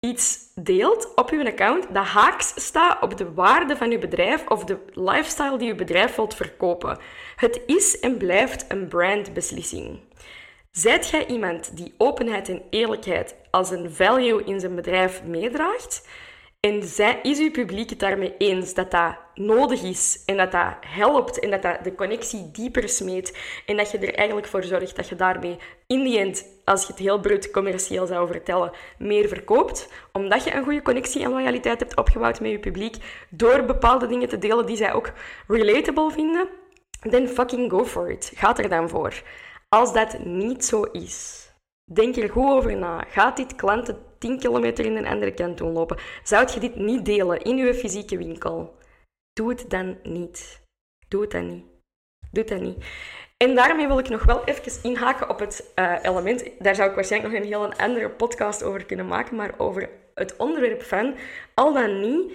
iets 0.00 0.38
deelt 0.54 1.14
op 1.14 1.30
uw 1.30 1.46
account 1.46 1.94
dat 1.94 2.04
haaks 2.04 2.52
staat 2.56 3.02
op 3.02 3.16
de 3.16 3.32
waarde 3.32 3.76
van 3.76 3.90
uw 3.90 3.98
bedrijf 3.98 4.46
of 4.46 4.64
de 4.64 4.78
lifestyle 4.92 5.58
die 5.58 5.70
uw 5.70 5.76
bedrijf 5.76 6.14
wilt 6.14 6.34
verkopen. 6.34 6.98
Het 7.36 7.60
is 7.66 8.00
en 8.00 8.16
blijft 8.16 8.64
een 8.68 8.88
brandbeslissing. 8.88 10.00
Zijt 10.70 11.08
jij 11.08 11.26
iemand 11.26 11.76
die 11.76 11.94
openheid 11.96 12.48
en 12.48 12.62
eerlijkheid 12.70 13.34
als 13.50 13.70
een 13.70 13.90
value 13.90 14.44
in 14.44 14.60
zijn 14.60 14.74
bedrijf 14.74 15.22
meedraagt? 15.22 16.08
En 16.66 16.82
zij, 16.82 17.18
is 17.22 17.38
uw 17.38 17.50
publiek 17.50 17.90
het 17.90 17.98
daarmee 17.98 18.34
eens 18.38 18.74
dat 18.74 18.90
dat 18.90 19.16
nodig 19.34 19.82
is 19.82 20.22
en 20.26 20.36
dat 20.36 20.52
dat 20.52 20.74
helpt 20.80 21.38
en 21.38 21.50
dat 21.50 21.62
dat 21.62 21.84
de 21.84 21.94
connectie 21.94 22.50
dieper 22.50 22.88
smeet 22.88 23.38
en 23.66 23.76
dat 23.76 23.90
je 23.90 23.98
er 23.98 24.14
eigenlijk 24.14 24.46
voor 24.46 24.62
zorgt 24.62 24.96
dat 24.96 25.08
je 25.08 25.16
daarmee 25.16 25.58
in 25.86 26.04
die 26.04 26.18
end, 26.18 26.46
als 26.64 26.82
je 26.82 26.86
het 26.86 26.98
heel 26.98 27.20
bruut 27.20 27.50
commercieel 27.50 28.06
zou 28.06 28.26
vertellen, 28.26 28.72
meer 28.98 29.28
verkoopt, 29.28 29.92
omdat 30.12 30.44
je 30.44 30.54
een 30.54 30.62
goede 30.62 30.82
connectie 30.82 31.22
en 31.22 31.30
loyaliteit 31.30 31.80
hebt 31.80 31.96
opgebouwd 31.96 32.40
met 32.40 32.50
je 32.50 32.58
publiek 32.58 32.96
door 33.30 33.64
bepaalde 33.64 34.06
dingen 34.06 34.28
te 34.28 34.38
delen 34.38 34.66
die 34.66 34.76
zij 34.76 34.92
ook 34.92 35.12
relatable 35.46 36.10
vinden, 36.10 36.48
then 37.10 37.28
fucking 37.28 37.70
go 37.70 37.84
for 37.84 38.10
it. 38.10 38.32
Ga 38.34 38.56
er 38.56 38.68
dan 38.68 38.88
voor. 38.88 39.22
Als 39.68 39.92
dat 39.92 40.24
niet 40.24 40.64
zo 40.64 40.82
is, 40.82 41.48
denk 41.84 42.16
er 42.16 42.30
goed 42.30 42.50
over 42.50 42.76
na. 42.76 43.04
Gaat 43.08 43.36
dit 43.36 43.54
klanten 43.54 44.10
10 44.22 44.38
kilometer 44.38 44.84
in 44.84 44.96
een 44.96 45.06
andere 45.06 45.34
kant 45.34 45.58
doen 45.58 45.72
lopen. 45.72 45.98
Zou 46.22 46.48
je 46.54 46.60
dit 46.60 46.76
niet 46.76 47.04
delen 47.04 47.42
in 47.42 47.56
je 47.56 47.74
fysieke 47.74 48.16
winkel? 48.16 48.74
Doe 49.32 49.48
het 49.48 49.64
dan 49.68 49.98
niet. 50.02 50.60
Doe 51.08 51.20
het 51.20 51.30
dan 51.30 51.46
niet. 51.46 51.64
Doe 52.30 52.44
dan 52.44 52.62
niet. 52.62 52.84
En 53.36 53.54
daarmee 53.54 53.86
wil 53.86 53.98
ik 53.98 54.08
nog 54.08 54.24
wel 54.24 54.44
even 54.44 54.82
inhaken 54.82 55.28
op 55.28 55.38
het 55.38 55.72
uh, 55.76 55.94
element. 56.02 56.44
Daar 56.58 56.74
zou 56.74 56.88
ik 56.88 56.94
waarschijnlijk 56.94 57.32
nog 57.32 57.42
een 57.42 57.48
heel 57.48 57.72
andere 57.72 58.10
podcast 58.10 58.62
over 58.62 58.84
kunnen 58.84 59.06
maken, 59.06 59.36
maar 59.36 59.54
over 59.58 59.90
het 60.14 60.36
onderwerp 60.36 60.82
van 60.82 61.14
al 61.54 61.72
dan 61.72 62.00
niet 62.00 62.32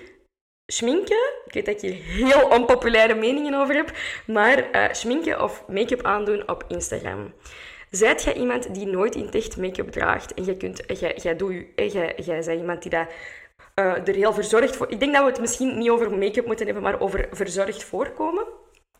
schminken. 0.65 1.33
Ik 1.45 1.53
weet 1.53 1.65
dat 1.65 1.75
ik 1.75 1.81
hier 1.81 2.03
heel 2.03 2.47
onpopulaire 2.47 3.15
meningen 3.15 3.53
over 3.53 3.75
heb, 3.75 3.91
maar 4.25 4.75
uh, 4.75 4.93
schminken 4.93 5.41
of 5.41 5.67
make-up 5.67 6.03
aandoen 6.03 6.49
op 6.49 6.65
Instagram. 6.67 7.33
Zijt 7.89 8.23
jij 8.23 8.33
iemand 8.33 8.73
die 8.73 8.87
nooit 8.87 9.15
in 9.15 9.31
echt 9.31 9.57
make-up 9.57 9.91
draagt 9.91 10.33
en 10.33 10.43
jij, 10.43 10.55
kunt, 10.55 10.83
jij, 10.99 11.15
jij, 11.21 11.35
doe, 11.35 11.65
jij, 11.75 12.13
jij 12.15 12.43
bent 12.45 12.59
iemand 12.59 12.81
die 12.81 12.91
dat, 12.91 13.07
uh, 13.75 14.07
er 14.07 14.15
heel 14.15 14.33
verzorgd 14.33 14.75
voor... 14.75 14.91
Ik 14.91 14.99
denk 14.99 15.13
dat 15.13 15.23
we 15.23 15.29
het 15.29 15.39
misschien 15.39 15.77
niet 15.77 15.89
over 15.89 16.11
make-up 16.11 16.45
moeten 16.45 16.65
hebben, 16.65 16.83
maar 16.83 16.99
over 16.99 17.27
verzorgd 17.31 17.83
voorkomen. 17.83 18.45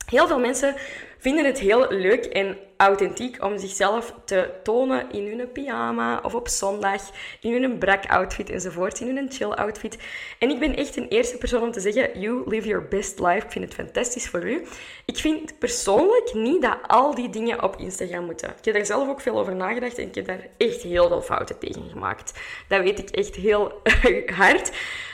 Heel 0.09 0.27
veel 0.27 0.39
mensen 0.39 0.75
vinden 1.17 1.45
het 1.45 1.59
heel 1.59 1.87
leuk 1.89 2.25
en 2.25 2.57
authentiek 2.77 3.43
om 3.43 3.57
zichzelf 3.57 4.13
te 4.25 4.49
tonen 4.63 5.11
in 5.11 5.27
hun 5.27 5.51
pyjama 5.51 6.19
of 6.23 6.35
op 6.35 6.47
zondag, 6.47 7.01
in 7.41 7.61
hun 7.61 7.77
brak-outfit 7.77 8.49
enzovoort, 8.49 8.99
in 8.99 9.15
hun 9.15 9.31
chill-outfit. 9.31 9.97
En 10.39 10.49
ik 10.49 10.59
ben 10.59 10.75
echt 10.75 10.95
een 10.95 11.07
eerste 11.07 11.37
persoon 11.37 11.61
om 11.61 11.71
te 11.71 11.79
zeggen, 11.79 12.19
you 12.19 12.43
live 12.45 12.67
your 12.67 12.87
best 12.87 13.19
life. 13.19 13.45
Ik 13.45 13.51
vind 13.51 13.65
het 13.65 13.73
fantastisch 13.73 14.27
voor 14.27 14.49
u. 14.49 14.67
Ik 15.05 15.17
vind 15.17 15.59
persoonlijk 15.59 16.33
niet 16.33 16.61
dat 16.61 16.77
al 16.87 17.15
die 17.15 17.29
dingen 17.29 17.63
op 17.63 17.75
Instagram 17.75 18.25
moeten. 18.25 18.49
Ik 18.49 18.65
heb 18.65 18.73
daar 18.73 18.85
zelf 18.85 19.09
ook 19.09 19.21
veel 19.21 19.39
over 19.39 19.55
nagedacht 19.55 19.97
en 19.97 20.07
ik 20.07 20.15
heb 20.15 20.27
daar 20.27 20.47
echt 20.57 20.81
heel 20.81 21.07
veel 21.07 21.21
fouten 21.21 21.59
tegen 21.59 21.89
gemaakt. 21.89 22.33
Dat 22.67 22.81
weet 22.81 22.99
ik 22.99 23.09
echt 23.09 23.35
heel 23.35 23.81
hard. 24.41 24.71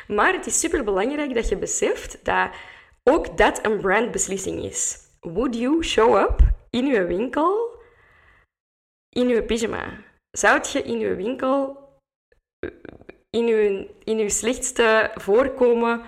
Maar 0.08 0.34
het 0.34 0.46
is 0.46 0.60
super 0.60 0.84
belangrijk 0.84 1.34
dat 1.34 1.50
je 1.50 1.58
beseft 1.58 2.18
dat 2.24 2.50
ook 3.04 3.38
dat 3.38 3.66
een 3.66 3.80
brandbeslissing 3.80 4.64
is. 4.64 4.98
Would 5.20 5.56
you 5.56 5.84
show 5.84 6.16
up 6.16 6.40
in 6.70 6.86
je 6.86 7.06
winkel 7.06 7.82
in 9.10 9.28
je 9.28 9.44
pyjama? 9.44 10.04
Zou 10.32 10.62
je 10.72 10.82
in 10.82 11.00
je 11.00 11.16
winkel 11.16 11.78
in 13.30 13.48
je, 13.48 13.90
in 14.04 14.18
uw 14.18 14.30
slechtste 14.30 15.12
voorkomen 15.16 16.02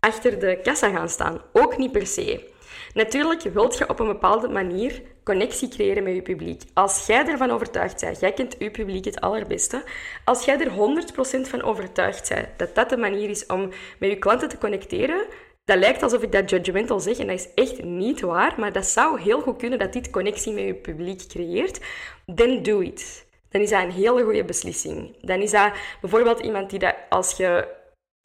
achter 0.00 0.38
de 0.38 0.60
kassa 0.62 0.90
gaan 0.90 1.08
staan? 1.08 1.40
Ook 1.52 1.78
niet 1.78 1.92
per 1.92 2.06
se. 2.06 2.48
Natuurlijk 2.94 3.42
wilt 3.42 3.78
je 3.78 3.88
op 3.88 4.00
een 4.00 4.06
bepaalde 4.06 4.48
manier 4.48 5.02
connectie 5.24 5.68
creëren 5.68 6.02
met 6.02 6.14
je 6.14 6.22
publiek. 6.22 6.62
Als 6.74 7.06
jij 7.06 7.26
ervan 7.26 7.50
overtuigd 7.50 8.00
bent, 8.00 8.20
jij 8.20 8.32
kent 8.32 8.56
je 8.58 8.70
publiek 8.70 9.04
het 9.04 9.20
allerbeste, 9.20 9.84
als 10.24 10.44
jij 10.44 10.60
er 10.60 10.70
100% 10.70 11.48
van 11.48 11.62
overtuigd 11.62 12.28
bent 12.28 12.48
dat 12.56 12.74
dat 12.74 12.88
de 12.88 12.96
manier 12.96 13.28
is 13.28 13.46
om 13.46 13.68
met 13.98 14.10
je 14.10 14.18
klanten 14.18 14.48
te 14.48 14.58
connecteren, 14.58 15.26
dat 15.64 15.78
lijkt 15.78 16.02
alsof 16.02 16.22
ik 16.22 16.32
dat 16.32 16.50
judgmental 16.50 17.00
zeg 17.00 17.18
en 17.18 17.26
dat 17.26 17.38
is 17.38 17.54
echt 17.54 17.82
niet 17.82 18.20
waar, 18.20 18.54
maar 18.56 18.72
dat 18.72 18.86
zou 18.86 19.20
heel 19.20 19.40
goed 19.40 19.56
kunnen 19.56 19.78
dat 19.78 19.92
dit 19.92 20.10
connectie 20.10 20.52
met 20.52 20.64
je 20.64 20.74
publiek 20.74 21.26
creëert. 21.28 21.80
Then 22.34 22.62
do 22.62 22.80
it. 22.80 23.28
Dan 23.48 23.60
is 23.60 23.70
dat 23.70 23.82
een 23.82 23.90
hele 23.90 24.22
goede 24.22 24.44
beslissing. 24.44 25.16
Dan 25.20 25.40
is 25.40 25.50
dat 25.50 25.72
bijvoorbeeld 26.00 26.40
iemand 26.40 26.70
die 26.70 26.78
dat, 26.78 26.94
als 27.08 27.36
je, 27.36 27.68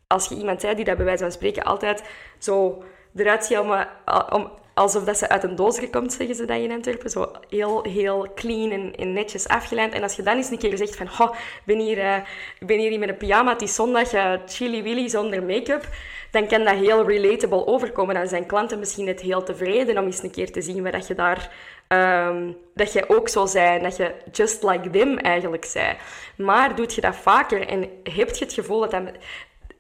als 0.08 0.28
je 0.28 0.36
iemand 0.36 0.62
zei 0.62 0.76
die 0.76 0.86
dat 0.86 0.96
bij 0.96 1.06
wijze 1.06 1.24
van 1.24 1.32
spreken 1.32 1.64
altijd 1.64 2.04
zo 2.40 2.84
eruit 3.16 3.46
ziet 3.46 3.58
om, 3.58 3.86
om, 4.30 4.52
alsof 4.76 5.04
dat 5.04 5.18
ze 5.18 5.30
uit 5.30 5.44
een 5.44 5.56
doos 5.56 5.90
komt, 5.90 6.14
zeggen 6.14 6.36
ze 6.36 6.46
dat 6.46 6.58
in 6.58 6.72
Antwerpen. 6.72 7.10
Zo 7.10 7.32
heel, 7.50 7.84
heel 7.84 8.28
clean 8.36 8.94
en, 8.94 9.14
netjes 9.14 9.48
afgelijnd. 9.48 9.94
En 9.94 10.04
als 10.04 10.16
je 10.16 10.24
dan 10.24 10.36
eens 10.36 10.50
een 10.50 10.58
keer 10.58 10.78
zegt 10.78 10.96
van, 10.96 11.08
ik 11.30 11.62
ben 11.64 11.80
hier, 11.80 11.98
uh, 11.98 12.16
ben 12.60 12.80
hier 12.80 13.00
met 13.00 13.10
een 13.10 13.18
pyjama, 13.18 13.60
is 13.60 13.76
zondag, 13.76 14.14
uh, 14.14 14.34
chili 14.46 14.84
willy 14.84 15.08
zonder 15.08 15.44
make-up, 15.44 15.90
dan 16.32 16.48
kan 16.48 16.64
dat 16.64 16.76
heel 16.76 17.08
relatable 17.08 17.68
overkomen. 17.68 18.16
Dan 18.16 18.28
zijn 18.28 18.46
klanten 18.46 18.80
misschien 18.80 19.06
net 19.06 19.22
heel 19.22 19.44
tevreden 19.44 19.98
om 19.98 20.06
eens 20.06 20.24
een 20.24 20.32
keer 20.32 20.52
te 20.52 20.62
zien 20.62 20.84
waar 20.84 20.92
dat 20.92 21.08
je 21.08 21.16
daar... 21.16 21.52
Um, 21.88 22.58
dat 22.74 22.94
je 22.94 23.10
ook 23.10 23.30
zo 23.30 23.46
zijn, 23.46 23.84
dat 23.84 23.98
je 23.98 24.14
just 24.32 24.64
like 24.64 24.90
them 24.90 25.18
eigenlijk 25.18 25.66
zei. 25.66 25.98
Maar 26.38 26.76
doet 26.76 26.94
je 26.94 27.02
dat 27.02 27.16
vaker 27.16 27.68
en 27.68 27.82
heb 28.04 28.30
je 28.36 28.44
het 28.46 28.54
gevoel 28.54 28.80
dat 28.80 28.92
dat... 28.92 29.02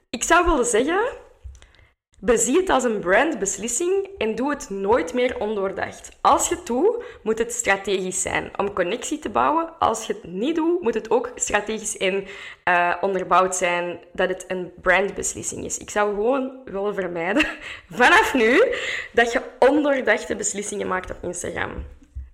Ik 0.09 0.23
zou 0.23 0.45
willen 0.45 0.65
zeggen 0.65 0.99
Bezie 2.25 2.57
het 2.57 2.69
als 2.69 2.83
een 2.83 2.99
brandbeslissing 2.99 4.09
en 4.17 4.35
doe 4.35 4.49
het 4.49 4.69
nooit 4.69 5.13
meer 5.13 5.39
ondoordacht. 5.39 6.17
Als 6.21 6.49
je 6.49 6.55
het 6.55 6.65
doet, 6.65 7.03
moet 7.23 7.37
het 7.37 7.53
strategisch 7.53 8.21
zijn 8.21 8.51
om 8.57 8.73
connectie 8.73 9.19
te 9.19 9.29
bouwen. 9.29 9.79
Als 9.79 10.07
je 10.07 10.13
het 10.13 10.23
niet 10.23 10.55
doet, 10.55 10.81
moet 10.81 10.93
het 10.93 11.09
ook 11.09 11.31
strategisch 11.35 11.97
en 11.97 12.25
uh, 12.69 12.93
onderbouwd 13.01 13.55
zijn 13.55 13.99
dat 14.13 14.29
het 14.29 14.45
een 14.47 14.71
brandbeslissing 14.81 15.65
is. 15.65 15.77
Ik 15.77 15.89
zou 15.89 16.13
gewoon 16.13 16.51
willen 16.65 16.93
vermijden, 16.93 17.45
vanaf 18.01 18.33
nu, 18.33 18.63
dat 19.13 19.31
je 19.31 19.41
ondoordachte 19.59 20.35
beslissingen 20.35 20.87
maakt 20.87 21.11
op 21.11 21.17
Instagram. 21.21 21.71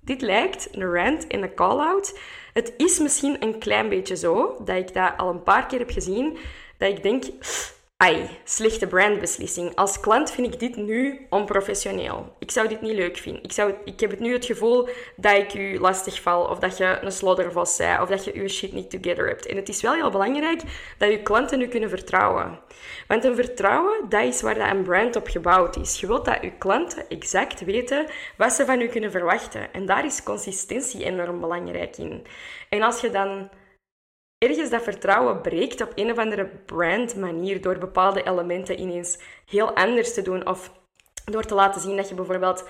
Dit 0.02 0.22
lijkt 0.22 0.68
een 0.72 0.94
rant 0.94 1.28
en 1.28 1.44
een 1.44 1.54
call-out. 1.54 2.20
Het 2.54 2.74
is 2.78 3.00
misschien 3.00 3.44
een 3.44 3.60
klein 3.60 3.90
beetje 3.90 4.16
zo, 4.16 4.62
dat 4.66 4.76
ik 4.76 4.94
dat 4.94 5.14
al 5.18 5.30
een 5.30 5.44
paar 5.44 5.66
keer 5.66 5.80
heb 5.80 5.92
gezien, 5.92 6.38
dat 6.78 6.90
ik 6.90 7.04
denk 7.04 7.24
Slechte 8.44 8.88
brandbeslissing. 8.88 9.76
Als 9.76 10.00
klant 10.00 10.32
vind 10.32 10.54
ik 10.54 10.60
dit 10.60 10.76
nu 10.76 11.28
onprofessioneel. 11.30 12.36
Ik 12.40 12.52
zou 12.52 12.68
dit 12.68 12.82
niet 12.82 12.94
leuk 12.94 13.18
vinden. 13.18 13.44
Ik, 13.44 13.52
zou, 13.52 13.74
ik 13.86 14.00
heb 14.00 14.10
het 14.10 14.20
nu 14.20 14.34
het 14.34 14.46
gevoel 14.46 14.90
dat 15.16 15.38
ik 15.38 15.54
u 15.54 15.80
lastig 15.80 16.22
val, 16.22 16.44
of 16.44 16.60
dat 16.60 16.78
je 16.78 16.98
een 17.02 17.12
sloddervos 17.12 17.76
zei, 17.76 18.02
of 18.02 18.10
dat 18.10 18.26
je 18.26 18.42
je 18.42 18.48
shit 18.48 18.74
niet 18.74 18.90
together 18.90 19.28
hebt. 19.28 19.46
En 19.46 19.56
het 19.56 19.70
is 19.70 19.82
wel 19.82 19.94
heel 19.94 20.10
belangrijk 20.10 20.62
dat 20.98 21.12
je 21.12 21.22
klanten 21.22 21.62
u 21.62 21.68
kunnen 21.68 21.90
vertrouwen. 21.90 22.60
Want 23.08 23.24
een 23.24 23.36
vertrouwen, 23.36 24.10
dat 24.10 24.24
is 24.24 24.42
waar 24.42 24.56
dat 24.56 24.72
een 24.72 24.84
brand 24.84 25.16
op 25.16 25.28
gebouwd 25.28 25.78
is. 25.78 26.00
Je 26.00 26.08
wilt 26.08 26.26
dat 26.26 26.38
je 26.42 26.52
klanten 26.58 27.10
exact 27.10 27.66
weten 27.66 28.06
wat 28.38 28.54
ze 28.54 28.66
van 28.66 28.82
u 28.82 28.88
kunnen 28.88 29.12
verwachten. 29.12 29.74
En 29.74 29.86
daar 29.86 30.06
is 30.06 30.24
consistentie 30.24 31.04
enorm 31.04 31.40
belangrijk 31.40 31.98
in. 31.98 32.26
En 32.70 32.82
als 32.82 33.02
je 33.02 33.10
dan 33.10 33.50
ergens 34.48 34.70
dat 34.70 34.84
vertrouwen 34.84 35.42
breekt 35.42 35.82
op 35.82 35.92
een 35.96 36.12
of 36.12 36.18
andere 36.18 36.46
brand 36.66 37.16
manier 37.16 37.62
door 37.62 37.78
bepaalde 37.78 38.24
elementen 38.24 38.80
ineens 38.80 39.20
heel 39.46 39.76
anders 39.76 40.14
te 40.14 40.22
doen 40.22 40.48
of 40.48 40.72
door 41.26 41.46
te 41.46 41.56
laten 41.56 41.82
zien 41.82 41.96
dat 41.96 42.10
je 42.10 42.16
bijvoorbeeld 42.16 42.68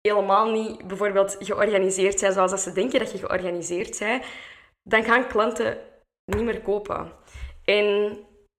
helemaal 0.00 0.50
niet 0.50 0.86
bijvoorbeeld 0.86 1.36
georganiseerd 1.40 2.20
bent 2.20 2.34
zoals 2.34 2.62
ze 2.62 2.72
denken 2.72 2.98
dat 2.98 3.12
je 3.12 3.18
georganiseerd 3.18 3.98
bent, 3.98 4.24
dan 4.82 5.04
gaan 5.04 5.26
klanten 5.26 5.78
niet 6.24 6.44
meer 6.44 6.60
kopen. 6.60 7.12
En 7.64 8.18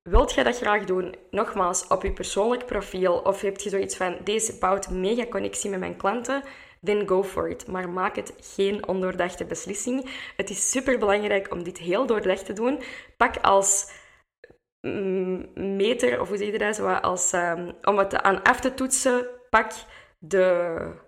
wilt 0.10 0.34
je 0.34 0.44
dat 0.44 0.58
graag 0.58 0.84
doen, 0.84 1.16
nogmaals, 1.30 1.88
op 1.88 2.04
je 2.04 2.14
persoonlijk 2.14 2.66
profiel 2.66 3.18
of 3.18 3.42
heb 3.42 3.60
je 3.60 3.70
zoiets 3.70 3.98
van 3.98 4.18
deze 4.24 4.58
bouwt 4.58 4.90
mega 4.90 5.26
connectie 5.26 5.70
met 5.70 5.80
mijn 5.80 5.98
klanten, 5.98 6.44
then 6.86 7.08
go 7.08 7.24
for 7.24 7.50
it. 7.50 7.68
Maar 7.68 7.90
maak 7.90 8.16
het 8.16 8.34
geen 8.42 8.88
ondoordachte 8.88 9.46
beslissing. 9.46 10.10
Het 10.38 10.50
is 10.50 10.72
super 10.72 10.98
belangrijk 11.00 11.52
om 11.52 11.64
dit 11.64 11.78
heel 11.78 12.06
doordacht 12.06 12.46
te 12.46 12.54
doen. 12.54 12.82
Pak 13.18 13.38
als 13.38 13.92
mm, 14.82 15.76
meter, 15.76 16.22
of 16.22 16.28
hoe 16.28 16.38
zeg 16.38 16.52
je 16.52 16.58
dat, 16.58 16.76
zo, 16.76 16.88
als, 16.88 17.34
um, 17.34 17.76
om 17.82 17.98
het 17.98 18.22
aan 18.22 18.44
af 18.44 18.60
te 18.60 18.74
toetsen, 18.74 19.28
pak 19.50 19.72
de 20.20 21.04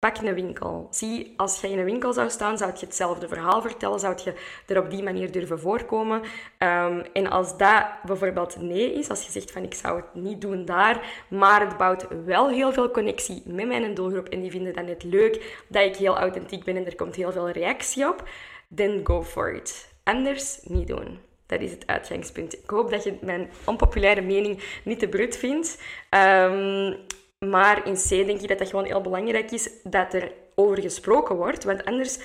Pak 0.00 0.16
een 0.16 0.34
winkel. 0.34 0.86
Zie, 0.90 1.34
als 1.36 1.60
je 1.60 1.68
in 1.68 1.78
een 1.78 1.84
winkel 1.84 2.12
zou 2.12 2.30
staan, 2.30 2.58
zou 2.58 2.72
je 2.72 2.84
hetzelfde 2.84 3.28
verhaal 3.28 3.62
vertellen, 3.62 4.00
zou 4.00 4.16
je 4.24 4.34
er 4.66 4.78
op 4.78 4.90
die 4.90 5.02
manier 5.02 5.32
durven 5.32 5.60
voorkomen. 5.60 6.20
Um, 6.58 7.02
en 7.12 7.30
als 7.30 7.56
dat 7.56 7.84
bijvoorbeeld 8.06 8.56
nee 8.60 8.92
is, 8.92 9.08
als 9.08 9.26
je 9.26 9.32
zegt 9.32 9.50
van 9.50 9.62
ik 9.62 9.74
zou 9.74 9.96
het 9.96 10.14
niet 10.14 10.40
doen 10.40 10.64
daar, 10.64 11.24
maar 11.28 11.60
het 11.60 11.76
bouwt 11.76 12.06
wel 12.24 12.48
heel 12.48 12.72
veel 12.72 12.90
connectie 12.90 13.42
met 13.46 13.66
mijn 13.66 13.94
doelgroep 13.94 14.28
en 14.28 14.40
die 14.40 14.50
vinden 14.50 14.74
dat 14.74 14.84
net 14.86 15.02
leuk, 15.02 15.62
dat 15.68 15.84
ik 15.84 15.96
heel 15.96 16.18
authentiek 16.18 16.64
ben 16.64 16.76
en 16.76 16.86
er 16.86 16.96
komt 16.96 17.14
heel 17.14 17.32
veel 17.32 17.50
reactie 17.50 18.08
op, 18.08 18.28
then 18.74 19.00
go 19.04 19.22
for 19.22 19.54
it. 19.54 19.94
Anders 20.04 20.60
niet 20.62 20.88
doen. 20.88 21.18
Dat 21.46 21.60
is 21.60 21.70
het 21.70 21.86
uitgangspunt. 21.86 22.52
Ik 22.54 22.70
hoop 22.70 22.90
dat 22.90 23.04
je 23.04 23.18
mijn 23.20 23.50
onpopulaire 23.64 24.20
mening 24.20 24.80
niet 24.84 24.98
te 24.98 25.08
brut 25.08 25.36
vindt. 25.36 25.82
Um, 26.10 26.96
maar 27.46 27.86
in 27.86 27.94
C 27.94 28.08
denk 28.08 28.40
ik 28.40 28.48
dat 28.48 28.58
dat 28.58 28.68
gewoon 28.68 28.84
heel 28.84 29.00
belangrijk 29.00 29.50
is 29.50 29.70
dat 29.82 30.14
er 30.14 30.32
over 30.54 30.80
gesproken 30.80 31.36
wordt. 31.36 31.64
Want 31.64 31.84
anders, 31.84 32.16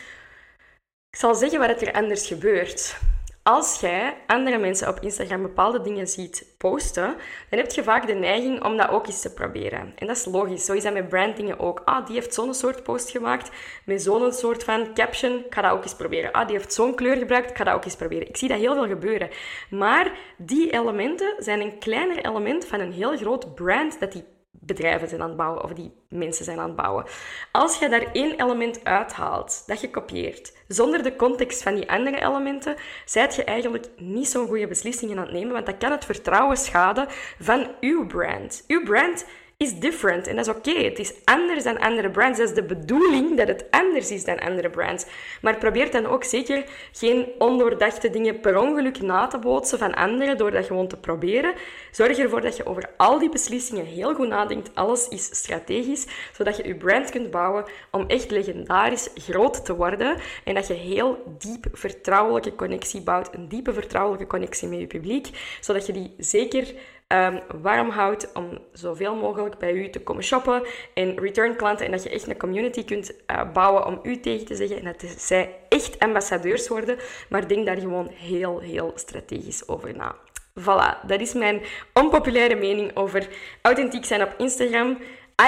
ik 1.09 1.17
zal 1.17 1.35
zeggen 1.35 1.59
wat 1.59 1.81
er 1.81 1.93
anders 1.93 2.27
gebeurt. 2.27 2.97
Als 3.43 3.79
jij 3.79 4.17
andere 4.27 4.57
mensen 4.57 4.87
op 4.87 4.99
Instagram 4.99 5.41
bepaalde 5.41 5.81
dingen 5.81 6.07
ziet 6.07 6.45
posten, 6.57 7.15
dan 7.49 7.59
heb 7.59 7.71
je 7.71 7.83
vaak 7.83 8.07
de 8.07 8.13
neiging 8.13 8.63
om 8.63 8.77
dat 8.77 8.89
ook 8.89 9.07
eens 9.07 9.21
te 9.21 9.33
proberen. 9.33 9.93
En 9.95 10.07
dat 10.07 10.17
is 10.17 10.25
logisch. 10.25 10.65
Zo 10.65 10.73
is 10.73 10.83
dat 10.83 10.93
met 10.93 11.09
brandingen 11.09 11.59
ook. 11.59 11.81
Ah, 11.85 12.05
die 12.05 12.15
heeft 12.15 12.33
zo'n 12.33 12.53
soort 12.53 12.83
post 12.83 13.09
gemaakt 13.09 13.49
met 13.85 14.01
zo'n 14.01 14.31
soort 14.31 14.63
van 14.63 14.93
caption. 14.93 15.39
Ik 15.45 15.53
ga 15.53 15.61
dat 15.61 15.71
ook 15.71 15.83
eens 15.83 15.95
proberen. 15.95 16.31
Ah, 16.31 16.47
die 16.47 16.57
heeft 16.57 16.73
zo'n 16.73 16.95
kleur 16.95 17.15
gebruikt. 17.15 17.49
Ik 17.49 17.57
ga 17.57 17.63
dat 17.63 17.73
ook 17.73 17.85
eens 17.85 17.95
proberen. 17.95 18.27
Ik 18.27 18.37
zie 18.37 18.47
dat 18.47 18.57
heel 18.57 18.73
veel 18.73 18.87
gebeuren. 18.87 19.29
Maar 19.69 20.17
die 20.37 20.71
elementen 20.71 21.35
zijn 21.37 21.61
een 21.61 21.79
kleiner 21.79 22.25
element 22.25 22.65
van 22.65 22.79
een 22.79 22.93
heel 22.93 23.17
groot 23.17 23.55
brand 23.55 23.99
dat 23.99 24.11
die 24.11 24.23
bedrijven 24.65 25.07
zijn 25.07 25.21
aan 25.21 25.27
het 25.27 25.37
bouwen 25.37 25.63
of 25.63 25.73
die 25.73 25.91
mensen 26.09 26.45
zijn 26.45 26.59
aan 26.59 26.67
het 26.67 26.75
bouwen. 26.75 27.05
Als 27.51 27.79
je 27.79 27.89
daar 27.89 28.11
één 28.11 28.41
element 28.41 28.83
uithaalt 28.83 29.63
dat 29.67 29.81
je 29.81 29.89
kopieert, 29.89 30.53
zonder 30.67 31.03
de 31.03 31.15
context 31.15 31.63
van 31.63 31.75
die 31.75 31.91
andere 31.91 32.21
elementen, 32.21 32.75
zijt 33.05 33.35
je 33.35 33.43
eigenlijk 33.43 33.87
niet 33.97 34.27
zo'n 34.27 34.47
goede 34.47 34.67
beslissingen 34.67 35.17
aan 35.17 35.23
het 35.23 35.33
nemen, 35.33 35.53
want 35.53 35.65
dat 35.65 35.77
kan 35.77 35.91
het 35.91 36.05
vertrouwen 36.05 36.57
schaden 36.57 37.07
van 37.39 37.67
uw 37.79 38.07
brand. 38.07 38.63
Uw 38.67 38.83
brand 38.83 39.25
is 39.57 39.79
different. 39.79 40.27
En 40.27 40.35
dat 40.35 40.47
is 40.47 40.53
oké. 40.53 40.83
Het 40.83 40.99
is 40.99 41.13
anders 41.23 41.63
dan 41.63 41.79
andere 41.79 42.09
brands. 42.09 42.39
Dat 42.39 42.49
is 42.49 42.55
de 42.55 42.63
bedoeling 42.63 43.37
dat 43.37 43.47
het 43.47 43.65
anders 43.69 44.11
is 44.11 44.23
dan 44.25 44.39
andere 44.39 44.69
brands. 44.69 45.05
Maar 45.41 45.57
probeer 45.57 45.91
dan 45.91 46.05
ook 46.05 46.23
zeker 46.23 46.63
geen 46.91 47.27
ondoordachte 47.37 48.09
dingen 48.09 48.39
per 48.39 48.59
ongeluk 48.59 49.01
na 49.01 49.27
te 49.27 49.37
bootsen 49.39 49.79
van 49.79 49.93
anderen 49.93 50.37
door 50.37 50.51
dat 50.51 50.65
gewoon 50.65 50.87
te 50.87 50.97
proberen. 50.97 51.53
Zorg 51.91 52.17
ervoor 52.17 52.41
dat 52.41 52.57
je 52.57 52.65
over 52.65 52.89
al 52.97 53.19
die 53.19 53.29
beslissingen 53.29 53.85
heel 53.85 54.13
goed 54.13 54.27
nadenkt. 54.27 54.69
Alles 54.73 55.07
is 55.07 55.25
strategisch, 55.25 56.05
zodat 56.33 56.57
je 56.57 56.67
je 56.67 56.75
brand 56.75 57.09
kunt 57.09 57.31
bouwen 57.31 57.65
om 57.91 58.07
echt 58.07 58.31
legendarisch 58.31 59.09
groot 59.15 59.65
te 59.65 59.75
worden. 59.75 60.17
En 60.43 60.53
dat 60.53 60.67
je 60.67 60.73
heel 60.73 61.35
diep 61.37 61.65
vertrouwelijke 61.71 62.55
connectie 62.55 63.01
bouwt. 63.01 63.33
Een 63.33 63.47
diepe 63.47 63.73
vertrouwelijke 63.73 64.27
connectie 64.27 64.67
met 64.67 64.79
je 64.79 64.87
publiek, 64.87 65.29
zodat 65.61 65.85
je 65.85 65.93
die 65.93 66.13
zeker 66.17 66.73
um, 67.07 67.41
warm 67.61 67.89
houdt 67.89 68.31
om 68.33 68.59
zoveel 68.71 69.15
mogelijk 69.15 69.57
bij 69.57 69.73
u 69.73 69.89
te 69.89 70.01
komen 70.01 70.23
shoppen 70.23 70.63
en 70.93 71.19
return 71.19 71.55
klanten 71.55 71.85
en 71.85 71.91
dat 71.91 72.03
je 72.03 72.09
echt 72.09 72.27
een 72.27 72.37
community 72.37 72.85
kunt 72.85 73.11
uh, 73.11 73.51
bouwen 73.53 73.85
om 73.85 73.99
u 74.03 74.19
tegen 74.19 74.45
te 74.45 74.55
zeggen 74.55 74.77
en 74.77 74.83
dat 74.83 75.03
zij 75.17 75.55
echt 75.69 75.99
ambassadeurs 75.99 76.67
worden, 76.67 76.97
maar 77.29 77.47
denk 77.47 77.65
daar 77.65 77.77
gewoon 77.77 78.07
heel, 78.13 78.59
heel 78.59 78.91
strategisch 78.95 79.67
over 79.67 79.95
na. 79.95 80.15
Voilà, 80.59 81.07
dat 81.07 81.19
is 81.19 81.33
mijn 81.33 81.61
onpopulaire 81.93 82.55
mening 82.55 82.95
over 82.95 83.27
authentiek 83.61 84.05
zijn 84.05 84.21
op 84.21 84.33
Instagram. 84.37 84.97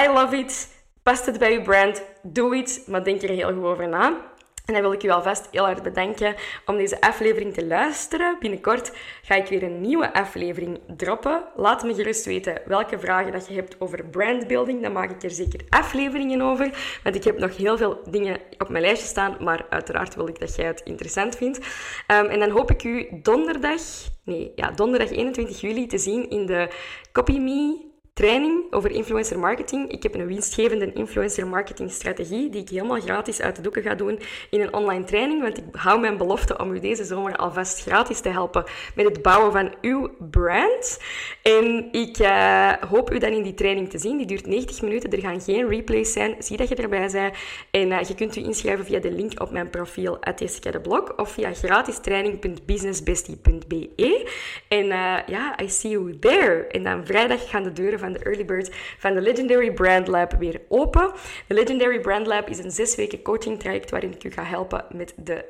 I 0.02 0.08
love 0.08 0.36
it. 0.36 0.68
Past 1.02 1.26
het 1.26 1.38
bij 1.38 1.54
uw 1.54 1.62
brand? 1.62 2.02
Doe 2.22 2.56
het, 2.56 2.84
maar 2.86 3.04
denk 3.04 3.22
er 3.22 3.28
heel 3.28 3.52
goed 3.52 3.64
over 3.64 3.88
na. 3.88 4.16
En 4.68 4.74
dan 4.74 4.82
wil 4.82 4.92
ik 4.92 5.02
u 5.02 5.08
alvast 5.08 5.48
heel 5.50 5.64
hard 5.64 5.82
bedanken 5.82 6.34
om 6.66 6.76
deze 6.76 7.00
aflevering 7.00 7.54
te 7.54 7.66
luisteren. 7.66 8.36
Binnenkort 8.40 8.92
ga 9.22 9.34
ik 9.34 9.46
weer 9.46 9.62
een 9.62 9.80
nieuwe 9.80 10.12
aflevering 10.12 10.80
droppen. 10.96 11.44
Laat 11.56 11.82
me 11.82 11.94
gerust 11.94 12.24
weten 12.24 12.60
welke 12.66 12.98
vragen 12.98 13.32
dat 13.32 13.48
je 13.48 13.54
hebt 13.54 13.80
over 13.80 14.04
brandbuilding. 14.04 14.82
Dan 14.82 14.92
maak 14.92 15.10
ik 15.10 15.22
er 15.22 15.30
zeker 15.30 15.60
afleveringen 15.68 16.42
over. 16.42 16.98
Want 17.02 17.14
ik 17.14 17.24
heb 17.24 17.38
nog 17.38 17.56
heel 17.56 17.76
veel 17.76 18.02
dingen 18.10 18.40
op 18.58 18.68
mijn 18.68 18.84
lijstje 18.84 19.08
staan. 19.08 19.36
Maar 19.40 19.66
uiteraard 19.70 20.14
wil 20.14 20.28
ik 20.28 20.40
dat 20.40 20.56
jij 20.56 20.66
het 20.66 20.80
interessant 20.84 21.36
vindt. 21.36 21.58
Um, 21.58 22.26
en 22.26 22.38
dan 22.38 22.50
hoop 22.50 22.70
ik 22.70 22.84
u 22.84 23.08
donderdag, 23.22 23.80
nee, 24.24 24.52
ja, 24.54 24.70
donderdag 24.70 25.10
21 25.10 25.60
juli 25.60 25.86
te 25.86 25.98
zien 25.98 26.30
in 26.30 26.46
de 26.46 26.68
Copy 27.12 27.38
Me 27.38 27.87
training 28.18 28.62
over 28.70 28.90
influencer 28.90 29.38
marketing. 29.38 29.90
Ik 29.90 30.02
heb 30.02 30.14
een 30.14 30.26
winstgevende 30.26 30.92
influencer 30.92 31.46
marketing 31.46 31.90
strategie 31.90 32.50
die 32.50 32.60
ik 32.60 32.68
helemaal 32.68 33.00
gratis 33.00 33.40
uit 33.40 33.56
de 33.56 33.62
doeken 33.62 33.82
ga 33.82 33.94
doen 33.94 34.18
in 34.50 34.60
een 34.60 34.72
online 34.72 35.04
training. 35.04 35.42
Want 35.42 35.58
ik 35.58 35.64
hou 35.72 36.00
mijn 36.00 36.16
belofte 36.16 36.58
om 36.58 36.72
u 36.72 36.80
deze 36.80 37.04
zomer 37.04 37.36
alvast 37.36 37.82
gratis 37.82 38.20
te 38.20 38.28
helpen 38.28 38.64
met 38.94 39.04
het 39.04 39.22
bouwen 39.22 39.52
van 39.52 39.74
uw 39.80 40.10
brand. 40.30 40.98
En 41.42 41.88
ik 41.92 42.18
uh, 42.18 42.72
hoop 42.88 43.12
u 43.12 43.18
dan 43.18 43.32
in 43.32 43.42
die 43.42 43.54
training 43.54 43.90
te 43.90 43.98
zien. 43.98 44.16
Die 44.16 44.26
duurt 44.26 44.46
90 44.46 44.82
minuten. 44.82 45.10
Er 45.10 45.20
gaan 45.20 45.40
geen 45.40 45.68
replays 45.68 46.12
zijn. 46.12 46.34
Zie 46.38 46.56
dat 46.56 46.68
je 46.68 46.74
erbij 46.74 47.00
bent. 47.00 47.14
En 47.70 47.90
uh, 47.90 48.00
je 48.00 48.14
kunt 48.14 48.36
u 48.36 48.42
inschrijven 48.42 48.84
via 48.84 48.98
de 48.98 49.12
link 49.12 49.40
op 49.40 49.50
mijn 49.50 49.70
profiel 49.70 50.18
Jessica 50.36 50.70
de 50.70 50.80
Blog 50.80 51.16
of 51.16 51.30
via 51.30 51.54
gratistraining.businessbestie.be. 51.54 54.30
En 54.68 54.84
uh, 54.84 55.16
ja, 55.26 55.60
I 55.62 55.68
see 55.68 55.90
you 55.90 56.18
there. 56.18 56.66
En 56.66 56.82
dan 56.82 57.06
vrijdag 57.06 57.50
gaan 57.50 57.62
de 57.62 57.72
deuren 57.72 57.98
van 57.98 58.07
de 58.12 58.18
Early 58.18 58.44
Bird 58.44 58.74
van 58.98 59.14
de 59.14 59.20
Legendary 59.20 59.72
Brand 59.72 60.08
Lab 60.08 60.32
weer 60.38 60.60
open. 60.68 61.12
De 61.46 61.54
Legendary 61.54 62.00
Brand 62.00 62.26
Lab 62.26 62.48
is 62.48 62.58
een 62.58 62.70
zes 62.70 62.94
weken 62.96 63.22
coaching 63.22 63.58
traject 63.58 63.90
waarin 63.90 64.12
ik 64.12 64.24
u 64.24 64.30
ga 64.30 64.42
helpen 64.42 64.84
met 64.92 65.12
de, 65.16 65.44